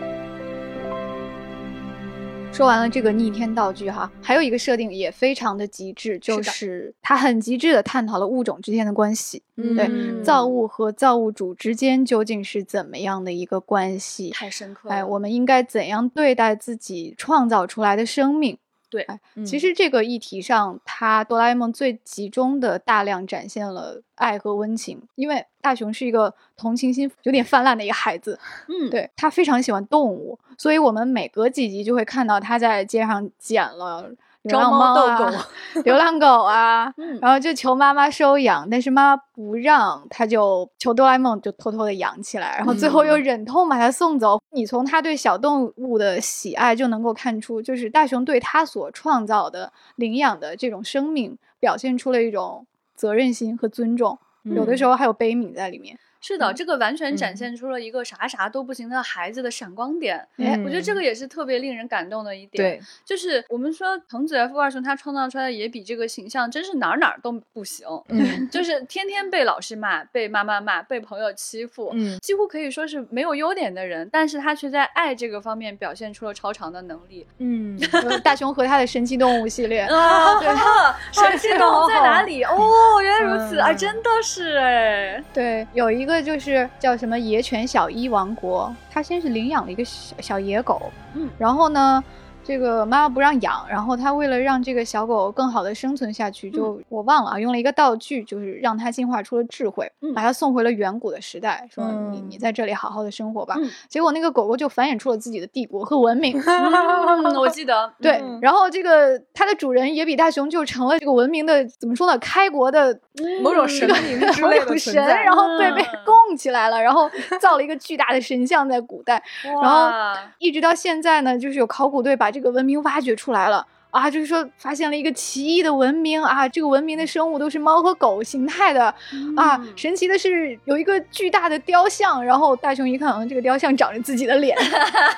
[2.55, 9.43] 说完了这个逆天道具哈，还有一个设定也非常的极致，就是它很极致的探讨了物种之间的关系。
[9.57, 14.29] 对，造物和造物主之间究竟是怎么样的一个关系？
[14.29, 14.95] 太深刻了。
[14.95, 18.57] 哎，我们应该怎样对待自己创造出来的生命？
[18.95, 34.09] 对，哎，其实这个议题上，它哆啦 A 梦最集中的大量展现了爱和温情，因为大雄是一个同情心有点泛滥的一个孩子， 嗯，对他非常喜欢动物，所以我们每隔几集就会看到他在街上捡了。
[34.45, 35.47] 流浪猫啊，
[35.83, 44.41] 流浪狗啊， 然后就求妈妈收养，但是妈妈不让，他就求哆啦 A 梦就偷偷的养起来，然后最后又忍痛把它送走。
[44.51, 55.97] 你从他对小动物的喜爱就能够看出，就是大雄对他所创造的领养的这种生命，表现出了一种责任心和尊重，有的时候还有悲悯在里面。
[56.27, 60.17] 是的，这个完全展现出了一个啥啥都不行的孩子的闪光点。
[60.37, 62.79] 哎，我觉得这个也是特别令人感动的一点。
[62.79, 67.85] 对，就是我们说藤子 F 二雄他创造出来的野比这个形象，真是哪儿哪儿都不行。
[68.09, 74.09] 嗯，就是天天被老师骂，被妈妈骂，被朋友欺负，嗯，几乎可以说是没有优点的人。
[74.11, 77.27] 但是他却在爱这个方面表现出了超常的能力。
[77.37, 77.79] 嗯，
[78.23, 80.49] 大雄和他的神奇动物系列啊，对，
[81.13, 82.41] 神奇动物在哪里？
[82.49, 92.03] 哦，原来如此啊，真的是哎，对，有一个就是叫什么野犬小一王国，他先是领养了一个小小野狗，嗯，然后呢。
[92.45, 103.55] 这个妈妈不让养，然后他为了让这个小狗更好的生存下去，就我忘了啊，用了一个道具，就是让它进化出了智慧，把它送回了远古的时代，说你你在这里好好的生活吧。
[103.89, 106.39] 结果那个狗狗就繁衍出了自己的帝国和文明。
[107.35, 112.15] 我记得对，然后这个它的主人野比大雄就成了这个文明的怎么说呢？
[112.19, 112.95] 开国的
[113.41, 117.09] 某种神明之类的 神，然后被被供起来了，然后
[117.41, 119.89] 造了一个巨大的神像在古代，然后
[120.37, 122.34] 一直到现在呢，就是有考古队把。
[122.35, 128.93] 这个文明挖掘出来了啊，就是说发现了一个奇异的文明啊，这个文明的生物都是猫和狗形态的
[129.37, 134.57] 啊，神奇的是有一个巨大的雕像，然后大雄一看，嗯，这个雕像长着自己的脸，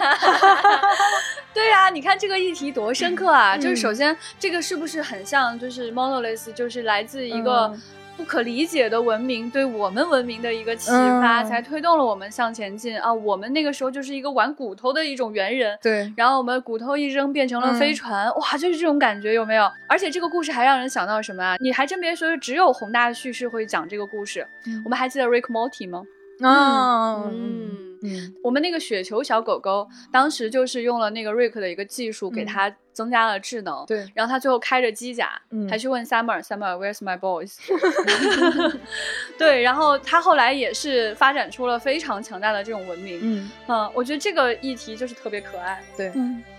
[1.56, 7.76] 对呀，你看这个议题多深刻啊，就是首先这个是不是很像，就是 monolith，就是来自一个。
[8.18, 13.14] 不可理解的文明对我们文明的一个启发，才推动了我们向前进啊！
[13.14, 16.12] 我们那个时候就是一个玩骨头的一种猿人，对。
[16.18, 19.70] 然后我们骨头一扔变成了飞船，哇，就是这种感觉，有没有？
[19.88, 21.56] 而且这个故事还让人想到什么啊？
[21.60, 24.46] 你还真别说，只有宏大的叙事会讲这个故事。
[24.84, 26.04] 我们还记得 Rick Morty 吗？
[26.42, 32.74] 嗯嗯，我们那个雪球小狗狗，当时就是用了那个 Rick 的一个技术给它。
[32.98, 37.56] 增加了智能，对，然后他最后开着机甲，还去问 Summer，Summer，Where's my boys？
[39.38, 45.80] 对，然后他后来也是发展出了非常强大的这种文明，嗯嗯，我觉得这个议题就是特别可爱。
[45.96, 46.12] 对，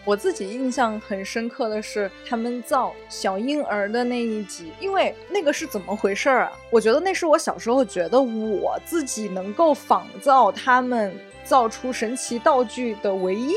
[0.05, 6.53] 我自己印象很深刻的是他们造小婴儿的那一集，因为那个是怎么回事儿啊？
[6.70, 13.57] 我觉得那是我小时候觉得我自己能够仿造他们造出神奇道具的唯一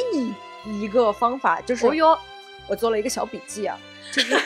[0.66, 1.86] 一个方法，就是。
[1.86, 2.18] 哦哟。
[2.68, 3.78] 我做了一个小笔记啊，
[4.12, 4.40] 就是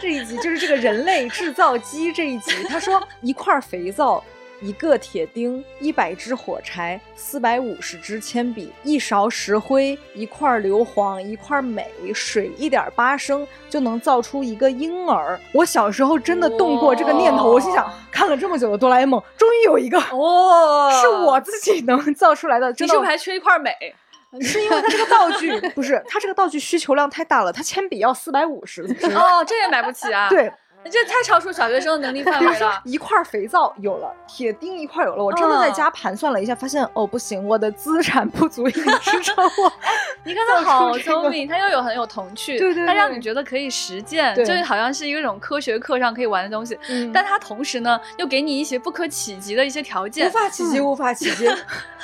[0.00, 2.50] 这一集就是这个人类制造机这一集。
[2.68, 4.22] 他说一块肥皂、
[4.60, 11.84] 一个铁钉、一百支火柴、四百五十支铅笔、一勺石灰、一块硫磺、一块镁、
[12.14, 15.38] 水一点八升，就能造出一个婴儿。
[15.52, 22.70] 我小时候真的动过这个念头，我心想，看了这么久的哆啦 A 梦，终于有一个哦，是我自己能造出来的。
[22.70, 23.72] 你是不是还缺一块镁？
[24.40, 30.28] 是因为它这个道具 不是，它这个道具需求量太大了，它铅笔要四百五十 支哦，这也买不起啊。
[30.28, 30.50] 对。
[30.90, 32.80] 这太超出小学生的能力范围了。
[32.84, 39.72] 一块肥皂有了，铁钉一块有了，我真的在家盘算了一下，发现哦不行，我的资产不足以支撑我。
[40.24, 46.78] 你看他好聪明，他又有很有童趣，对对，他让你觉得可以实践，就好像是一个种科学课上可以玩的东西。
[47.12, 51.48] 但他同时呢，又给你一些不可企及的一些条件，无法企及，无法企及。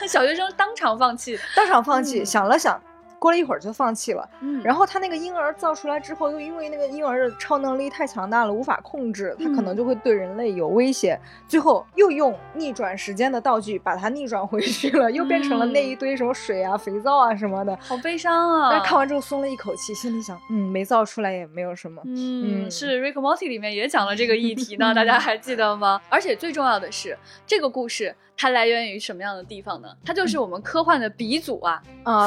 [0.07, 2.81] 小学生当场放弃，当场放弃，想了想。
[3.19, 11.19] 过了一会儿就放弃了，嗯，然后他那个婴儿造出来之后，又因为那个婴儿的超能力太强大了，无法控制，他可能就会对人类有威胁。
[11.47, 18.71] 最后又用逆转时间的道具把它逆转回去了，又变成了那一堆什么水啊、肥皂啊什么的，好悲伤啊！
[18.71, 22.01] 但看完之后松了一口气，心里想，嗯，没造出来也没有什么。
[22.05, 26.01] 嗯，是《Rick Morty》里面也讲了这个议题呢， 大家还记得吗？
[26.09, 29.89] 而且最重要的是，这个故事它来源于什么样的地方呢？
[30.05, 31.83] 它就是我们科幻的鼻祖啊，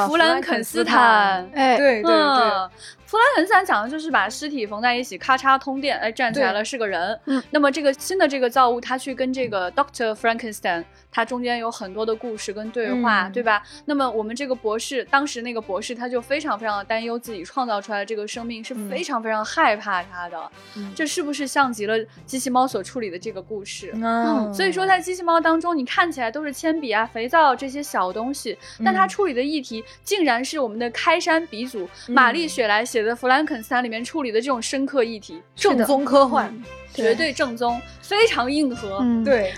[0.06, 0.81] 弗兰肯斯。
[0.82, 1.50] 斯坦。
[1.54, 2.68] 哎，对对对。
[3.06, 7.18] 弗兰肯斯坦讲的就是把尸体缝在一起，咔嚓通电，哎，站起来了，是个人。
[7.26, 13.62] 嗯，那么这个新的这个造物，他去跟这个 Doctor Frankenstein，他中间有很多的故事跟对话，对吧？
[13.84, 20.50] 那么我们这个博士，当时那个博士他就非常非常的担忧自己创造出来的这个生命是非常非常害怕他的。
[20.96, 23.92] 这是不是像极了机器猫所处理的这个故事？
[23.94, 33.02] 嗯，所以说在机器猫当中，你看起来都是铅笔啊、肥皂这些小东西，但它处理的议题竟然是我们的开山鼻祖玛丽雪莱写。
[33.02, 36.54] 的《弗兰肯斯坦》里面处理的这种深刻议题，正宗科幻，
[36.94, 39.04] 绝对正宗，非常硬核。
[39.24, 39.52] 对。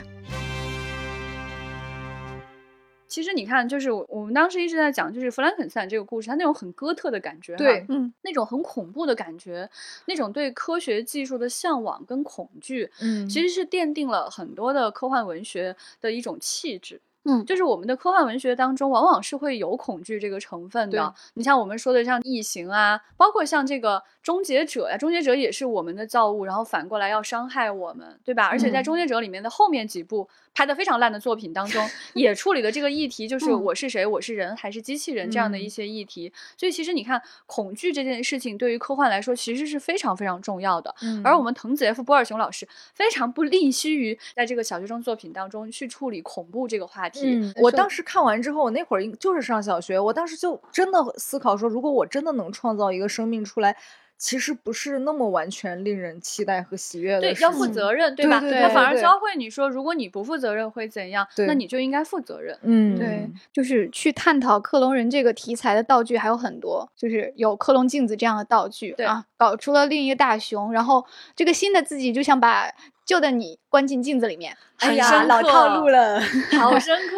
[3.15, 9.71] 其实你看，就是我们当时一直在讲，就是弗兰肯斯坦这个故事，它那种很哥特的感觉，对，嗯，那种很恐怖的感觉，
[10.07, 17.01] 那种对科学技术的向往跟恐惧，嗯，其实是奠定了很多的科幻文学的一种气质。
[17.27, 21.15] 嗯，就是我们的科幻文学当中，往往是会有恐惧这个成分的。
[21.33, 28.45] 你像我们说的像异形啊，包括像这个终结者呀，终结者也是我们的造物，然后反过来要伤害我们，对吧？
[28.49, 30.29] 而且在终结者里面的后面几部。
[30.55, 36.33] 拍的非常烂的作品当中， 也处理了这个议题，就是我是谁，我是人还是机器人这样的一些议题。
[36.57, 40.95] 所以其实你看，恐惧这件事情对于科幻来说，其实是非常非常重要的。
[41.25, 47.53] 而我们藤子 F 波尔雄老师非常不吝惜于在这个小学生作品当中去处理恐怖这个话题。
[47.57, 53.77] 我当时看完之后，我那会儿就是上小学，我当时就真的思考说，如果我真的能创造一个生命出来。
[54.17, 58.41] 其实不是那么完全令人期待和喜悦的，对，要负责任，对吧？
[58.41, 61.27] 他反而教会你说，如果你不负责任会怎样？
[61.47, 62.57] 那你就应该负责任。
[62.63, 71.05] 嗯，对，就是去探讨克隆人这个题材的道具还有很多，就是有克隆镜子这样的道具啊，搞出了另一个大熊，然后
[71.37, 72.71] 这个新的自己就想把
[73.05, 74.57] 旧的你关进镜子里面。
[74.79, 76.21] 哎呀，老套路了，
[76.59, 77.17] 好深刻，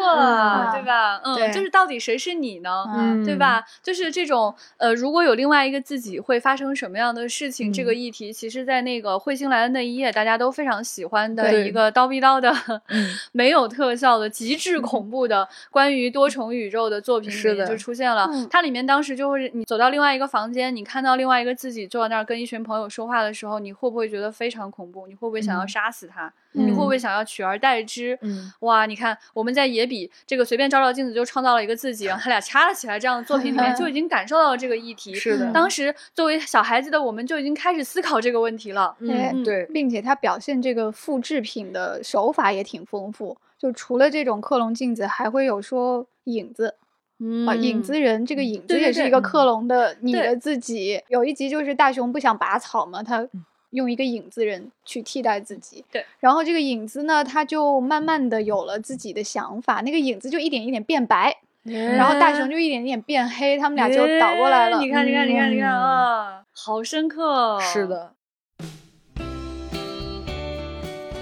[0.73, 1.19] 对吧？
[1.25, 2.85] 嗯，就是到底谁是你呢？
[2.95, 3.65] 嗯对吧？
[3.83, 7.73] 就是这种呃，如果有另外一个自己，会发生什么样的事情？
[7.73, 12.53] 这个议题，其实，在那个彗星来的那一页，大家都非常喜欢的一个刀逼刀的，
[13.33, 18.29] 没有特效的极致恐怖的关于多重宇宙的作品里面就出现了。
[18.51, 25.07] 它里面当时就会，你走到另外一个房间，你看到另外一个自己坐在那儿跟一群朋友说话的时候，你会不会觉得非常恐怖？
[25.07, 26.33] 你会不会想要杀死他？
[26.53, 28.19] 你会不会想要取而代之？
[28.23, 35.13] 嗯，哇，你看我们在野比这个随便照照镜子就创造了一个自己，然后他俩掐了起来这样的作品里面就已经感受到了这个议题。
[35.21, 38.97] 是的，当时作为小孩子的我们就已经开始思考这个问题了。
[39.01, 46.75] 嗯，对，并且他表现这个复制品的手法也挺丰富，就除了这种克隆镜子，还会有说影子，
[47.47, 51.03] 啊，影子人，这个影子也是一个克隆的你的自己。
[51.09, 53.29] 有一集就是大雄不想拔草嘛，他。
[53.71, 64.81] 用一个影子人去替代自己，对，然后这个影子呢，他就慢慢的有了自己的想法，那个影子就一点一点变白，然后大雄就一点一点变黑，他们俩就倒过来了。
[64.81, 67.59] 你看，你看，你看，你看啊，好深刻。
[67.61, 68.13] 是的。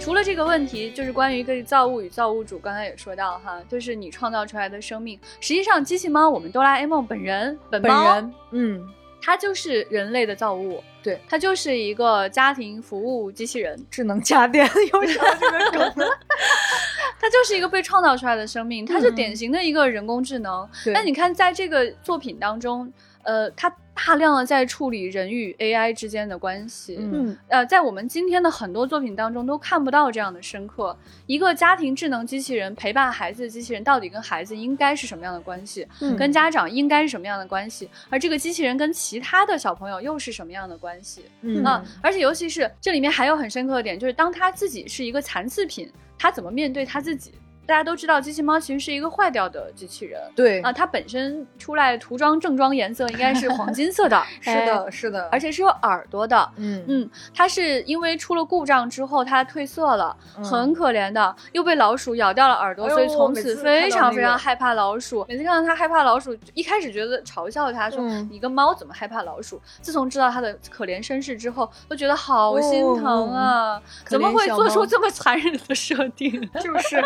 [0.01, 8.87] 除了这个问题，就是关于一个造物与造物主，刚才也说到哈，就是你创造出来的生命，实际上机器猫，我们哆啦 A 梦本人本人，嗯。
[9.25, 16.09] 它就是人类的造物，对，它就是一个家庭服务机器人，智能家电，又说这个梗，
[17.19, 20.69] 它就是一个被创造出来的生命，它是典型的一个人工智能。
[20.93, 23.75] 那你看，在这个作品当中，呃，它。
[23.95, 30.97] 大量的在处理人与 AI 之间的关系，嗯，呃，在我们今天的很多作品当中都看不到这样的深刻。
[31.27, 35.87] 一个家庭智能机器人陪伴孩子的机器人，到底跟孩子应该是什么样的关系？
[36.01, 37.89] 嗯，跟家长应该是什么样的关系？
[38.11, 41.25] 而这个机器人跟其他的小朋友又是什么样的关系？
[41.43, 47.33] 嗯啊，而且尤其是这里面还有很深刻的点，就是当他自己是一个残次品，他怎么面对他自己？
[47.67, 50.21] 大家都知道，机器猫其实是一个坏掉的机器人。
[50.37, 54.23] 对啊，它本身出来涂装正装颜色应该是黄金色的。
[54.41, 56.51] 是的，是的，而且是有耳朵的。
[56.57, 65.25] 嗯嗯，它是因为出了故障之后它褪色了，很可怜的，又被老鼠咬掉了耳朵，所以从此非常非常害怕老鼠。
[65.29, 68.01] 每次看到它害怕老鼠，一开始觉得嘲笑它说
[68.31, 69.61] 你个猫怎么害怕老鼠？
[69.81, 73.81] 自从知道它的可怜身世之后，都觉得好心疼啊！
[74.07, 76.33] 怎么会做出这么残忍的设定？
[76.61, 77.03] 就是。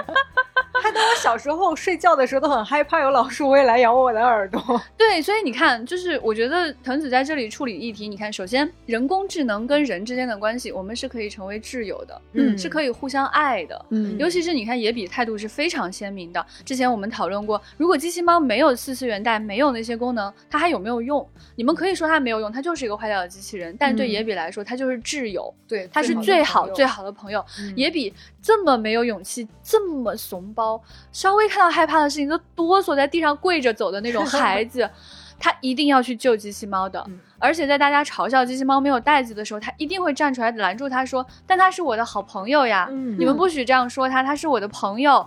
[0.83, 4.61] 害得我小时候睡觉的时候都很害怕有老鼠会来咬我的耳朵。
[4.97, 16.45] 对，所以你看，就是我觉得藤子在这里处理议题，你看，首先人工智能跟人之间的关系，我们是可以成为挚友的，嗯，是可以互相爱的，嗯，尤其是你看野比态度是非常鲜明的。
[16.65, 21.27] 之前我们讨论过，如果机器猫没有四次元带，没有那些功能，它还有没有用？
[21.57, 27.45] 你们可以说它没有用，它就是一个坏掉的机器人，但对野比来说，它就是挚友，对，它是最好最好的朋友。
[27.75, 34.89] 野比这么没有勇气，这么怂包，稍微看到害怕的事情都哆嗦在地上跪着走的那种孩子，
[35.39, 37.05] 他一定要去救机器猫的。
[37.39, 45.27] 而且在大家嘲笑机器猫没有袋子的时候，它一定会站出来拦住他说：“但他是我的好朋友呀，你们不许这样说他，他是我的朋友。”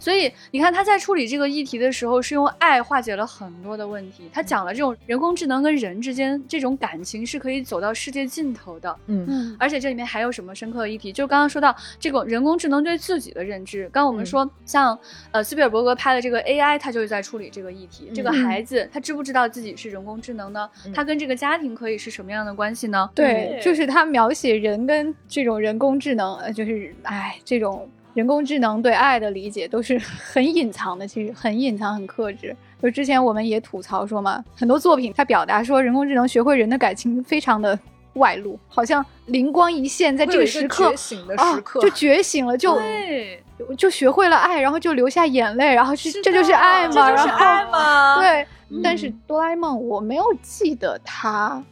[0.00, 4.30] 所以你看他在处理这个议题的时候，是用爱化解了很多的问题。
[4.32, 8.96] 他讲了这种人工智能跟人之间这种感情是可以走到世界尽头的。
[9.06, 9.56] 嗯嗯。
[9.58, 11.12] 而且这里面还有什么深刻的议题？
[11.12, 13.88] 就刚刚说到这种人工智能对自己的认知。
[13.92, 14.98] 刚我们说像
[15.32, 18.10] 呃斯皮尔伯格拍的这个 AI，他就是在处理这个议题。
[18.14, 20.68] 这个孩子他知不知道自己是人工智能呢？
[20.94, 23.08] 他跟这个家庭可以是什么样的关系呢？
[23.14, 27.88] 对，就是他描写人跟这种人工智能，呃，就是哎这种。
[28.14, 32.56] 人工智能对爱的理解都是很隐藏的，其实很隐藏、很克制。
[32.82, 37.78] 就之前我们也吐槽说嘛，很多作品它表达说人工智能学会人的感情非常的
[38.14, 40.92] 外露，好像灵光一现，在这个时刻
[41.36, 42.76] 啊，就觉醒了， 就
[43.76, 47.10] 就学会了爱，然后就流下眼泪，然后是这就是爱吗？
[47.12, 48.44] 然后对，
[48.82, 51.62] 但是哆啦 A 梦我没有记得他。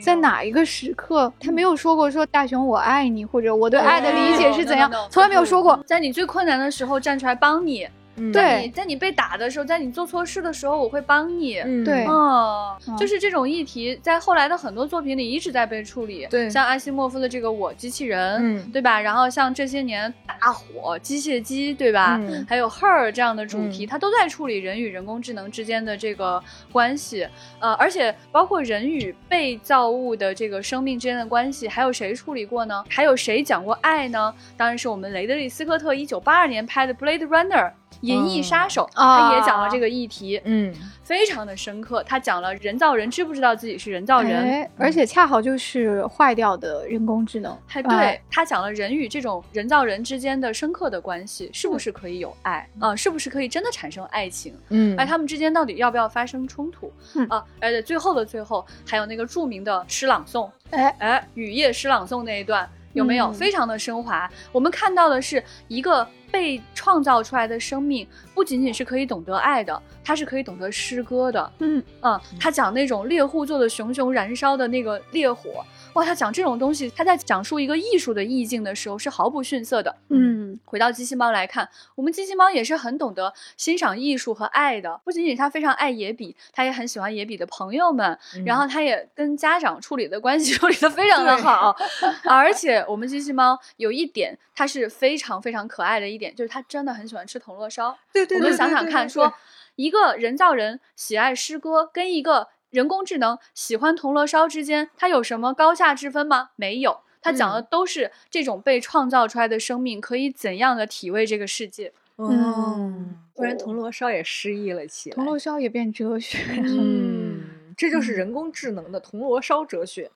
[0.00, 5.76] 在哪一个时刻，他没有说过说大雄我爱你，或者我对爱的理解是怎样，从来没有说过。
[5.84, 7.86] 在你最困难的时候站出来帮你。
[8.32, 11.54] 对，在你被打的时候，在你做错事的时候，我会帮你。
[11.84, 16.26] 对，嗯，就是这种议题，在后来的很多作品里一直在被处理。
[16.30, 19.00] 对，像阿西莫夫的这个《我机器人》，嗯，对吧？
[19.00, 22.20] 然后像这些年大火《机械姬》，对吧？
[22.48, 27.26] 还有《Her》这样的主题，它都在处理人与人工智能之间的这个关系。
[27.58, 32.84] 呃，而且包括人与被造物的这个生命之间的关系，还有谁处理过呢？
[32.88, 34.32] 还有谁讲过爱呢？
[34.56, 37.70] 当然是我们雷德利·斯科特一九八二年拍的《Blade Runner》。
[38.00, 42.02] 银翼杀手，他也讲了这个议题，嗯，非常的深刻。
[42.04, 47.56] 他讲了人造人知不知道自己是人造人，而且恰好就是坏掉的人工智能。
[47.66, 52.94] 还对他讲了人与这种人造人之间的深刻的关系，是不是可以有爱啊？
[52.94, 54.54] 是不是可以真的产生爱情？
[54.68, 56.92] 嗯，哎，他们之间到底要不要发生冲突？
[57.28, 62.68] 啊，而且最后的最后，还有那个著名的诗朗诵，哎哎，雨夜诗朗诵那一段。
[62.94, 64.28] 有没有非常的升华？
[64.50, 71.52] 我们看到的是一个被创造出来的生命，不仅仅是可以懂得爱的，它是可以懂得诗歌的。
[71.58, 75.64] 嗯嗯，他讲那种猎户座的熊熊燃烧的那个烈火。
[75.94, 79.94] 哇，他讲这种东西，他在讲述一个艺术的意境的时候是毫不逊色的。
[80.08, 85.00] 嗯，回到机器猫来看，我们机器猫也是很懂得欣赏艺术和爱的。
[85.04, 91.76] 不仅仅它非常爱野比，它也很喜欢野比的朋友们，然后它也跟家长处理的关系 处理的非常的好。
[92.24, 97.96] 而且我们机器猫有一点，它是非常非常可爱的一点，就是它真的很喜欢吃铜锣烧。
[98.12, 99.32] 对对，我们想想看，说
[99.76, 102.48] 一个人造人喜爱诗歌，跟一个。
[102.74, 106.50] 人工智能喜欢铜锣烧之间，它有什么高下之分吗？
[106.56, 111.92] 没有，它讲的都是这种被创造出来的生命可以怎样的体味这个世界。
[112.18, 116.38] 嗯，不然铜锣烧也失忆了起来，铜锣烧也变哲学。
[116.64, 117.44] 嗯，
[117.76, 120.10] 这就是人工智能的铜锣烧哲学。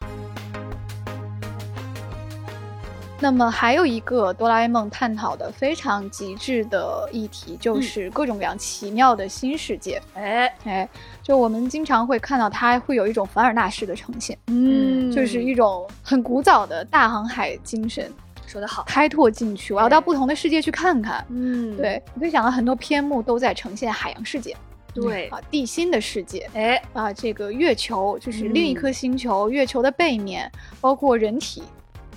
[3.21, 10.01] 那么还有一个哆啦 A 梦探讨的非常极致的议题，就是各种各样奇妙的新世界。
[10.15, 10.55] 哎。
[10.65, 10.89] 哎，
[11.23, 18.13] 就我们经常会看到它会有一种凡尔纳式的呈现，嗯，就是一种很古早的大航海精神。
[18.47, 21.25] 说得好，开拓进去，我要到不同的世界去看看。
[21.29, 24.57] 嗯，对，我就想到很多篇目都在呈现海洋世界，
[24.95, 25.29] 对。
[25.29, 26.83] 啊，地心的世界，哎。
[26.93, 30.51] 啊，这个月球就是另一颗星球，月球的背面，
[30.81, 31.63] 包括人体。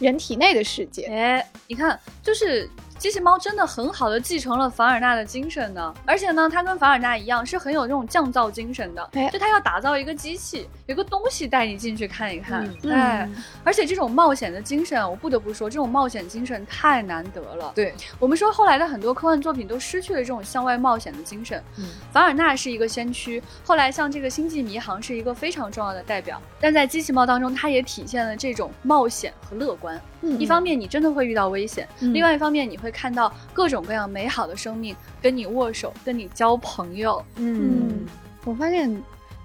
[0.02, 2.70] 人体内的世界，哎，你看，就是。
[3.02, 13.28] 机器猫真的很好的继承了凡尔纳的精神呢，而且呢，它跟凡尔纳一样是很有这种降噪精神的，就它要打造一个机器，有个东西带你进去看一看，哎，
[13.64, 17.72] 而且这种冒险的精神，我不得不说，这种冒险精神太难得了。
[17.74, 21.60] 对我们说，后来的很多科幻作品都失去了这种向外冒险的精神。
[21.80, 30.00] 嗯，凡尔纳是一个先驱，后来像这个星际迷航是一个非常重要的代表，但在机器猫当中，它也体现了这种冒险和乐观。
[30.22, 32.91] 嗯，一方面你真的会遇到危险，另外一方面你会。
[32.92, 37.24] 看到各种各样美好的生命跟你握手，跟你交朋友。
[37.38, 38.06] 嗯，
[38.46, 38.88] 我发现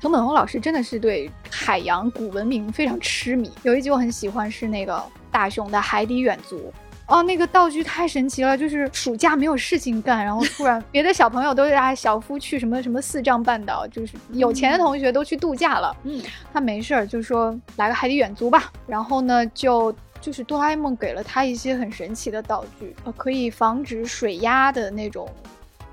[0.00, 3.50] 藤本弘老师真的是对海洋古文明非常痴迷。
[3.62, 6.72] 有一集我很喜欢，是那个大雄的海底远足。
[7.08, 15.96] 哦，那个道具太神奇了，就是暑假没有事情干，然后突然别的小朋友都啊小夫去什么什么四丈半岛，就是有钱的同学都去度假了。
[16.02, 16.20] 嗯，
[16.52, 19.94] 他没事儿就说来个海底远足吧，然后呢就。
[20.26, 25.30] 就是哆啦 A 梦给了他一些很神奇的道具，呃，可以防止水压的那种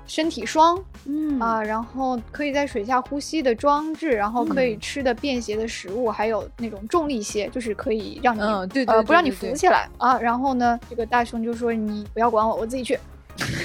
[0.08, 10.18] 身体霜，嗯啊，然后可以在水下呼吸的装置，然后可以吃的便携的食物，还有那种重力鞋，就是可以让你对呃不让你浮起来啊。
[10.18, 12.98] 然后呢，这个大雄就说你不要管我，我自己去，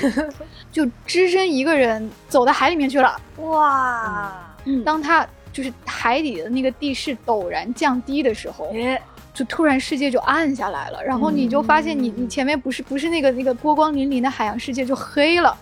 [0.71, 3.19] 就只身一个人走到海里面去了。
[3.37, 4.55] 哇，
[4.85, 9.01] 当他就是海底的那个地势陡然降低的时候，哎，
[9.39, 15.55] 就突然世界就暗下来了，然后你就发现你你前面不是不是那个那个波光粼粼的海洋世界就黑了，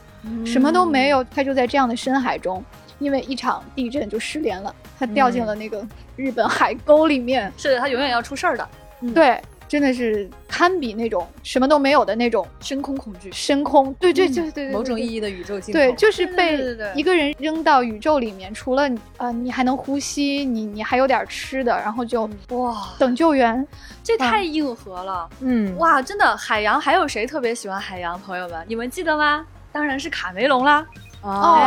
[0.44, 2.64] 什么都没有，它就在这样的深海中，
[2.98, 8.68] 因为一场地震就失联了，它掉进了那个日本海沟里面，是的，它永远要出事儿的，
[9.14, 9.40] 对。
[9.68, 16.60] 真的是堪比那种什么都没有的那种深空恐惧，深空，对对对对对，某种意义的宇宙尽头，对，就是被
[16.96, 22.76] 一个人扔到宇宙里面，除了呃你还能呼吸，你你还有点吃的，然后就哇。
[22.98, 23.68] 等救援，
[24.04, 28.18] 这太硬核了，嗯，哇，真的海洋还有谁特别喜欢海洋？
[28.22, 29.46] 朋友们，你们记得吗？
[29.72, 30.86] 当然是卡梅隆啦。
[31.22, 31.58] 哦，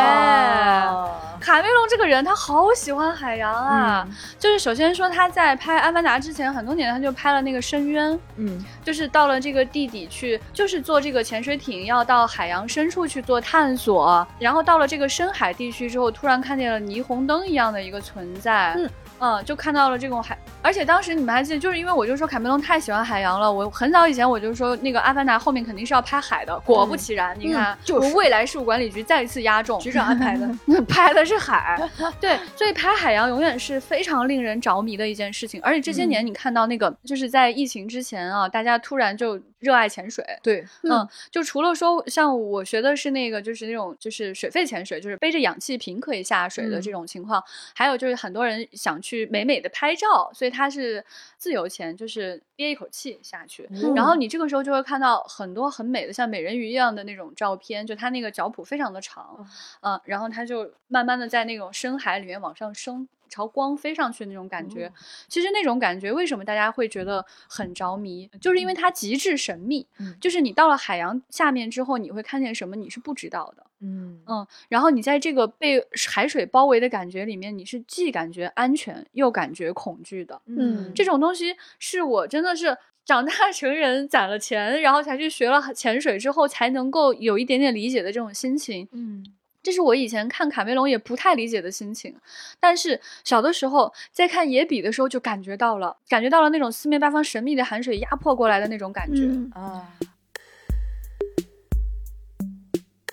[1.50, 4.06] 卡梅隆这个人他好喜欢海洋啊！
[4.38, 18.88] 就是首先说他在拍《阿凡达》之前很多年，他就拍了那个《深渊》，嗯，就是到了这个地底去，就是坐这个潜水艇要到海洋深处去做探索，然后到了这个深海地区之后，突然看见了霓虹灯一样的一个存在，嗯。
[19.20, 23.52] 嗯，就看到了这种海，而且当时你们还记得，就是因为我就说卡梅隆太喜欢海洋了。
[23.52, 30.48] 我很早以前我就说那个《阿凡达》后面肯定是要拍海的，果不其然，你看，就是未来事务管理局再次压中，局长安排的，
[30.88, 31.78] 拍的是海。
[32.18, 35.60] 对，所以拍海洋永远是非常令人着迷的一件事情。
[35.62, 39.40] 而且这些年你看到那个，就是在疫情之前啊，大家突然就。
[39.60, 47.42] 热爱潜水，对，嗯，就除了说像我学的是那个，就是那种就是水肺潜水，就是背着氧气瓶可以下水的这种情况，
[47.74, 51.04] 还有就是很多人想去美美的拍照，所以他是
[51.38, 54.10] 自由潜，就是憋一口气下去，然后。
[54.20, 59.46] 你这个时候就会看到很多很美的像美人鱼一样的那种照片，就它那个脚蹼非常的长，
[59.80, 63.08] 嗯，然后它就慢慢的在那种深海里面往上升。
[63.30, 64.92] 朝光飞上去那种感觉，
[65.28, 69.86] 其实那种感觉为什么大家会觉得很着迷，就是因为它极致神秘。
[69.98, 73.64] 嗯，就是你到了海洋下面之后，你会看见什么，你是不知道的。
[73.82, 80.42] 嗯嗯，然后你在这个被海水包围的感觉里面，你是既感觉安全又感觉恐惧的。
[80.44, 82.76] 嗯，这种东西是我真的是
[83.06, 88.86] 长大成人攒了钱，然后才去学了潜水之后，才能够有一点点理解的这种心情。
[88.92, 89.24] 嗯。
[89.62, 92.16] 这是我以前看卡梅隆也不太理解的心情，
[92.58, 99.86] 但是小的时候在看野比的时候就感觉到了，感觉到了那种四面八方神秘的海水压迫过来的那种感觉啊。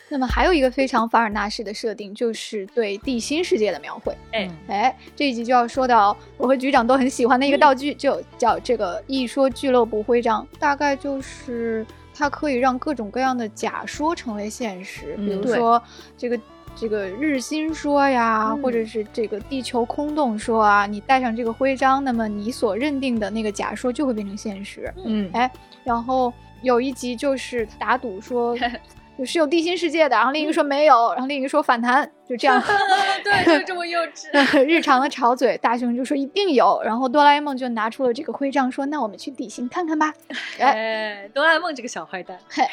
[0.10, 4.16] 那么还有一个非常凡尔纳式的设定，就是对地心世界的描绘。
[4.32, 11.86] 哎哎，这一集就要说到我和局长都很喜欢的一个道具，就叫这个一说俱乐部徽章，大概就是。
[12.18, 15.82] 它可以让各种各样的假说成为现实，比如说
[16.18, 16.40] 这个
[16.76, 24.92] 这个日心说呀，或者是这个地球空洞说啊，你戴上这个徽章，那么你所认定的那个假说就会变成现实。
[25.06, 25.52] 嗯，哎，
[25.84, 28.58] 然后有一集就是打赌说。
[29.26, 32.62] 是有地心世界的，然后另一个说没有，然后另一个说反弹，就这样。
[33.24, 34.28] 对， 就这么幼稚。
[34.66, 40.14] 日常的吵嘴，大雄就说一定有，然后哆啦 A 梦就拿出了这个徽章，说那我们去地心看看吧。
[40.60, 42.38] 哎，哆啦 A 梦这个小坏蛋。
[42.50, 42.64] 嘿，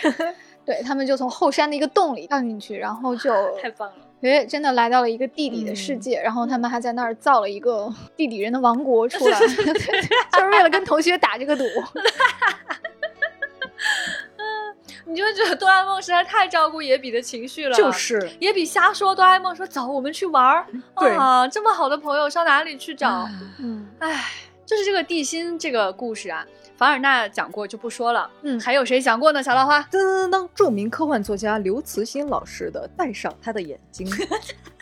[0.66, 3.94] 对他们就从后山的一个洞里跳进去，然后就太棒了。
[4.22, 11.64] 哎，真的来到了一个地底的世界，然后他们还在那儿造了一个地底人的王国出来，就是为了跟同学打这个赌。
[15.04, 20.66] 你就觉得 哆啦 A 梦实在太照顾野比的情绪了，就是野比瞎说，哆啦 A 梦说走，我们去玩儿。
[20.98, 23.28] 对啊，这么好的朋友上哪里去找？
[23.58, 24.24] 嗯，哎，
[24.64, 26.46] 就是这个地心这个故事啊，
[26.76, 28.30] 凡尔纳讲过就不说了。
[28.42, 29.42] 嗯，还有谁讲过呢？
[29.42, 34.06] 小浪花，噔噔噔，著名科幻作家刘慈欣老师的《戴上他的眼睛》。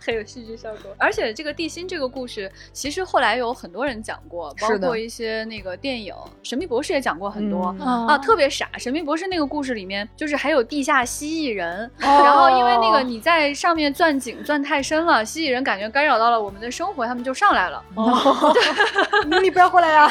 [0.00, 8.68] 很有戏剧效果，而且这个地心这个故事，其实后来有很多人讲过，包括一些那个电影《神秘博士》也讲过很多啊，特别傻。
[8.78, 17.82] 《神秘博士》那个故事里面，就是还有地下蜥蜴人，然后因为那个你在上面钻井钻太深了，蜥蜴人感觉干扰到了我们的生活，他们就上来了。
[19.42, 20.08] 你不要过来呀！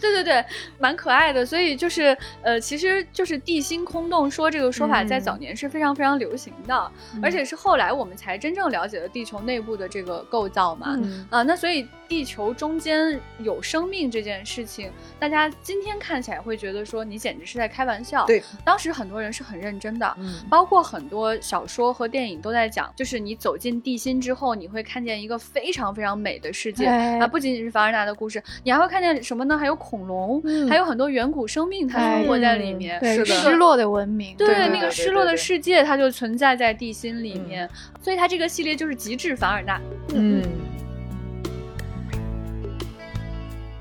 [0.00, 0.44] 对对对，
[0.78, 1.44] 蛮可爱的。
[1.44, 6.92] 所以就是呃，其实就是地心空洞说这个说法在早年是非常非常流行的，
[7.22, 8.97] 而且是后来我们才真正了解。
[9.06, 18.24] 地球内部的这个构造嘛，啊，那所以地球中间有生命这件事情，大家今天看起来会觉得说你简直是在开玩笑。
[18.24, 20.16] 对，当时很多人是很认真的，
[20.48, 29.58] 包括很多小说和电影都在讲，就是你走进地心之后，你会看见一个非常非常美的世界啊，不仅仅是凡尔纳的故事，你还会看见什么呢？
[29.58, 37.68] 还有恐龙，还有很多远古生命，它生活在里面，是失落的文明，对，那个失落的世界，它就存在在地心里面，
[38.00, 39.80] 所以它这个系列就是极致凡尔纳。
[40.14, 40.42] 嗯。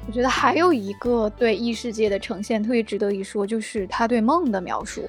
[0.07, 5.07] 我觉得还有一个对异世界的呈现特别值得一说，就是他对梦的描述。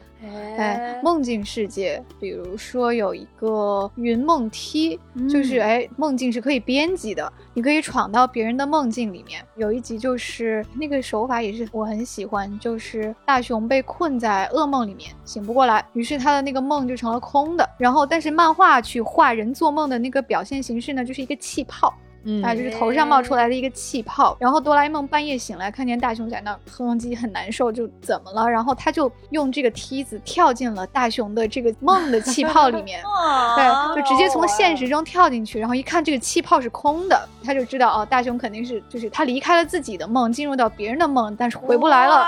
[0.56, 4.98] 哎，梦境世界，比如说有一个云梦梯，
[5.30, 9.40] 就是哎，梦境是可以编辑的，你可以闯到别人的梦境里面。
[9.54, 17.68] 有一集就是那个手法也是我很喜欢，就是大雄被困在噩梦里面醒不过来，于是他的那个梦就成了空的。
[17.78, 21.94] 然后，但是漫画去画人做梦的那个表现形式呢，就是一个气泡。
[22.42, 28.48] 啊，就是头上冒出来的一个气泡，然后哆啦 A 梦半夜醒来，看见大雄在那哼哼唧，很难受，就怎么了？
[28.48, 33.02] 然后他就用这个梯子跳进了大雄的这个梦的气泡里面，
[33.56, 42.22] 对，就直接从现实中跳进去，然后一看这个气泡是空的，他就知道哦，大雄肯定是就是他离开了自己的梦，进入到别人的梦，但是回不来了，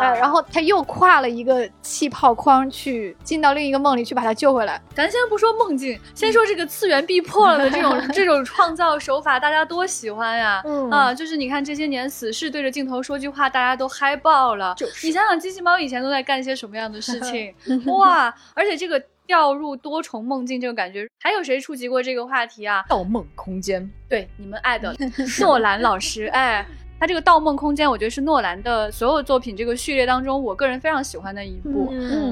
[0.00, 4.80] 哎，然后他又跨了一个气泡框去进到另一个梦里去把他救回来。
[4.94, 9.28] 咱先不说梦境，先说这个次元壁破了的这种 这种创造手法。
[9.28, 10.62] 法大家多喜欢呀！
[10.90, 14.86] 啊，就是你看这些年死侍对着镜头说句话，大家都嗨爆了就。
[15.04, 17.54] 你想想，机器猫以前都在干些什么样的事 情？
[17.98, 18.34] 哇！
[18.54, 22.82] 而且这个掉入多重梦境这个感觉，还有谁触及过这个话题啊？
[22.88, 24.96] 盗梦空间，对你们爱的
[25.40, 26.64] 诺兰老师，哎。
[27.00, 31.88] 它这个《盗梦空间》，我觉得是诺兰的所有作品这个序列当中，我个人非常喜欢的一部。
[31.90, 32.30] 嗯，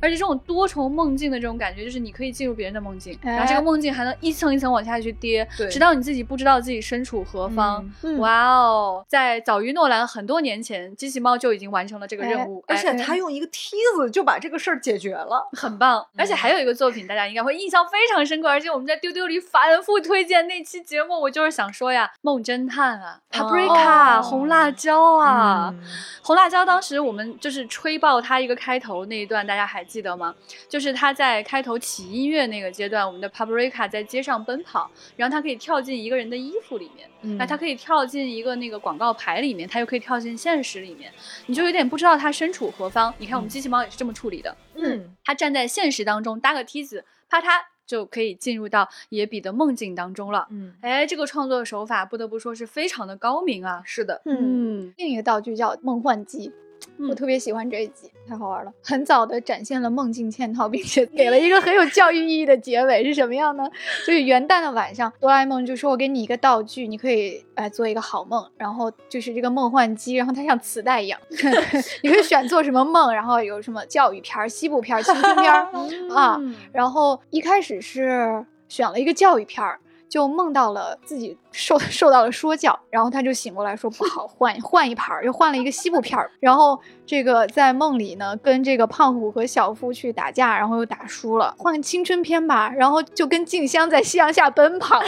[0.00, 7.88] 而且这种多重梦境的这种感觉，就是你可以进入别人的梦境，然后这个梦境还能一层一层往下去跌，直到你自己不知道自己身处何方。
[8.18, 16.04] 哇哦，在早于诺兰很多年前，机器猫就已经完成了这个任务，而且他用一个梯子就把这个事儿解决了，很棒。
[16.16, 23.96] 而且还有一个作品，大家应该会印象非常深刻，而且我们在丢丢里反复推荐那期节目，我就是想说呀，《梦侦探》啊，《Paprika》。
[24.00, 25.74] 啊，红辣椒啊，
[26.22, 26.64] 红辣椒！
[26.64, 30.34] 当时我们就是吹爆它一个开头那一段，大家还记得吗？
[30.68, 41.12] 就是他在开头起音乐那个阶段，我们的 Paprika 在街上奔跑，然后他可以跳进一个人的衣服里面，那他可以跳进一个那个广告牌里面，他又可以跳进现实里面，
[41.46, 43.12] 你就有点不知道他身处何方。
[43.18, 47.44] 你看我们机器猫也是这么处理的，嗯，他站在现实当中搭个梯子，啪嗒。
[47.90, 50.46] 就可以进入到野比的梦境当中了。
[50.50, 53.82] 嗯，哎，这个创作手法不得不说是非常的高明啊。
[53.84, 56.52] 是的，嗯，另一个道具叫梦幻机。
[57.08, 63.68] 我特别喜欢这一集，太好玩了，很早的展现了梦境嵌套，并且给了一个很有教育意义的结尾，是什么样呢？
[64.06, 71.18] 就是元旦的晚上，哆啦 A 梦就说：“我给你一个道具，你可以哎做一个好梦。”然后就是这个梦幻机，然后它像磁带一样，
[72.02, 75.52] 你可以选做什么梦，然后有什么教育片、西部片、青春片
[76.14, 76.38] 啊。
[76.72, 79.80] 然后一开始是选了一个教育片儿。
[80.10, 86.30] 就梦到了自己受 受到了说教，然后他就醒过来说不好，换 换一盘儿，又换了一个西部片儿。
[86.40, 92.68] 然后这个在梦里呢，跟这个胖虎和小夫去打架，然后又打输了，换青春片吧。
[92.70, 95.00] 然后就跟静香在夕阳下奔跑。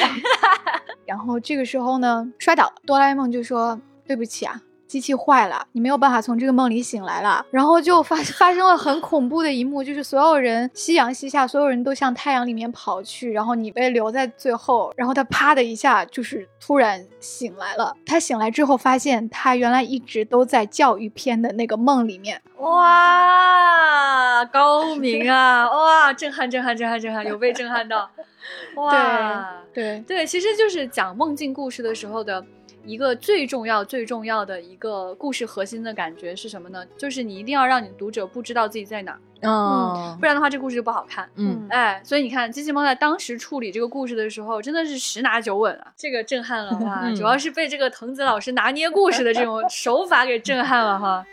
[1.04, 4.62] 然后这个时候呢，摔倒，哆啦 A 梦就说对不起啊。
[4.92, 17.96] 机器坏了，你没有办法从这个梦里醒来了，然后就发 发生了很恐怖的一幕，就是所有人夕阳西下，所有人都向太阳里面跑去，然后你被留在最后，然后他啪的一下就是突然醒来了。
[18.04, 28.10] 他醒来之后发现他原来一直都在教育片的那个梦里面，哇，高明啊， 哇，震撼震撼震撼震撼，有被震撼到，
[28.76, 32.44] 哇，对对，其实就是讲梦境故事的时候的。
[32.84, 36.84] 一个最重要、最重要的一个故事核心的感觉是什么呢？
[36.96, 51.24] 就是你一定要让你读者不知道自己在哪儿，嗯，不然的话这故事就不好看，嗯，哎，所以你看机器猫在当时处理这个故事的时候，真的是十拿九稳啊，这个震撼了哈， 主要是被这个藤子老师拿捏故事的这种手法给震撼了哈。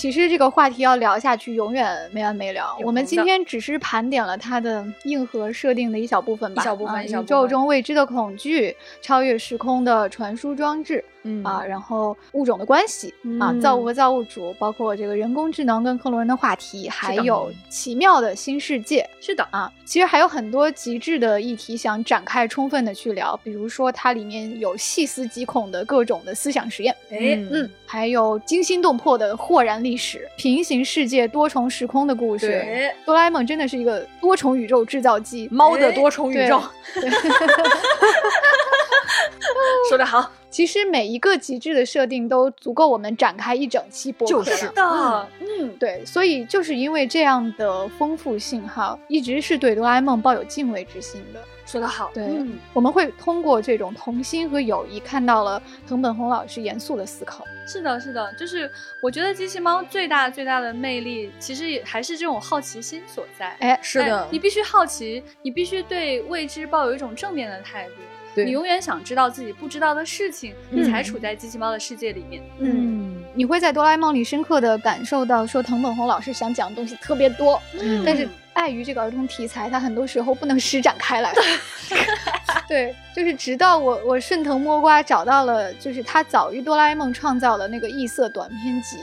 [0.00, 2.74] 其实这个话题要聊下去，永远没完没了。
[2.82, 11.04] 我们今天只是盘点了它的硬核设定的一小部分吧，一小部分，宇宙中未知的恐惧，超越时空的传输装置。
[11.22, 19.08] 嗯啊，然后物种的关系啊，造物和造物主，包括这个人工智能跟克隆人的话题，还有奇妙的新世界。
[19.20, 32.90] 是的啊，其实还有很多极致的议题想展开充分的去聊，比如说它里面有细思极恐的各种的思想实验，哎嗯，还有惊心动魄的豁然历史，平行世界多重时空的故事。
[33.04, 36.62] 哆啦 A 梦真的是一个多重宇宙制造机，猫的多重宇宙。
[39.88, 40.30] 说得好。
[40.50, 51.40] 其实每一个极致的设定都足够我们展开一整期播客就是的，嗯，对，所以就是因为这样的丰富性哈，一直是对哆啦 A 梦抱有敬畏之心的。
[51.64, 52.28] 说得好，对，
[52.72, 57.44] 我们会通过这种童心和友谊，看到了藤本弘老师严肃的思考。
[57.64, 58.68] 是的，是的，就是
[59.00, 63.56] 我觉得机器猫最大最大的魅力，其实也还是这种好奇心所在。
[63.60, 67.92] 哎，是的，你必须好奇，你必须对未知抱有一种正面的态度。
[68.36, 72.42] 你永远想知道自己不知道的事情，你才处在机器猫的世界里面。
[72.58, 77.60] 嗯，你会在哆啦 A 梦里深刻的感受到，说藤本弘老师想讲的东西特别多，
[78.04, 78.28] 但是。
[78.52, 81.32] 碍于这个儿童题材，它很多时候不能施展开来。
[82.68, 88.96] 对，就是直到我我顺藤摸瓜找到了，就是他早于哆啦 A 梦创造了那个异色短篇集，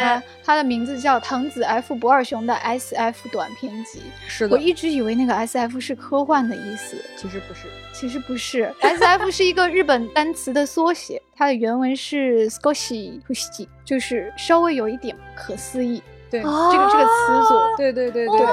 [0.00, 4.00] 它它的名字叫藤子 F 不二雄的 S F 短篇集。
[4.26, 8.74] 是的，我一直以为那个 S F 是科幻的意思，其实不是，其实不是。
[8.80, 16.02] S F 是一个日本单词的缩写，它的原文是 s k o s h i p u s h i 就是稍微有一点不可思议。
[16.32, 18.46] 对，这个这个词组，对对对对。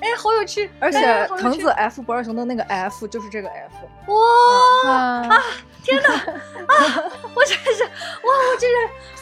[0.00, 0.70] 哎，好有趣！
[0.78, 4.12] 而且藤子 F 不二雄的那个 F 就是这个 F。
[4.12, 5.42] 哇啊！
[5.82, 6.14] 天哪！
[6.14, 6.24] 啊！
[7.34, 7.88] 我真是哇！
[8.22, 8.74] 我这是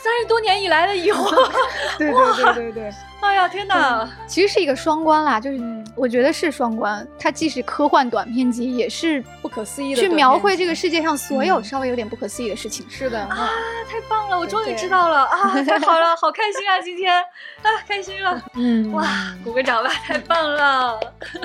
[0.06, 1.34] 三十多年以来的疑惑。
[1.98, 2.94] 对对对对对。
[3.20, 4.08] 哎呀，天哪！
[4.28, 5.58] 其实是一个双关啦，就是
[5.96, 7.04] 我觉得是双关。
[7.18, 12.86] 它既是科幻短片集，也是不可思议的去描绘这个世界上所有稍微有点不可思议的事情。
[12.88, 13.50] 是的啊，
[13.90, 14.38] 太棒了！
[14.38, 15.60] 我终于知道了啊！
[15.64, 16.78] 太好了，好开心啊！
[16.84, 18.40] 今天啊，开心了。
[18.54, 19.04] 嗯，哇，
[19.42, 19.90] 鼓个掌吧！
[19.90, 21.00] 太棒了，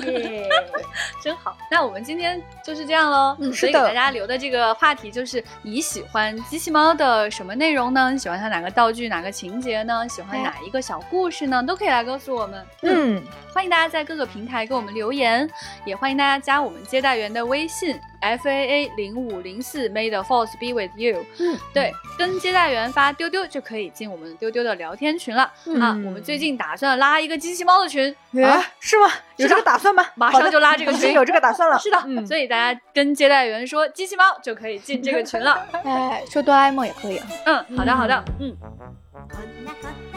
[0.05, 0.47] 耶，
[1.23, 1.57] 真好。
[1.71, 3.35] 那我们今天就是这样喽。
[3.39, 8.11] 嗯，所以给大家留的这个话题就是：你喜欢机器猫的什么内容呢？
[8.11, 10.07] 你喜欢它哪个道具、哪个情节呢？
[10.07, 11.63] 喜欢哪一个小故事呢？
[11.63, 12.63] 都可以来告诉我们。
[12.81, 13.23] 嗯，
[13.53, 15.49] 欢迎大家在各个平台给我们留言，
[15.85, 21.25] 也欢迎大家加我们接待员的微信 f a a 零五零四 May the force be with you。
[21.39, 25.43] 嗯，对，跟接待员发丢丢就可以进我们丢丢的聊天群了。
[25.79, 29.09] 啊，我们最近打算拉一个机器猫的群啊，是吗？
[29.37, 30.05] 有这个打算吗？
[30.15, 31.79] 马上就拉这个 群，有这个打算了。
[31.79, 35.65] 是的，所以大家跟接待员说机器猫就可以进这个群了。
[35.83, 37.19] 哎，说哆啦 A 梦也可以。
[37.45, 38.57] 嗯，好的，好的，うん。
[38.57, 40.10] こんなこ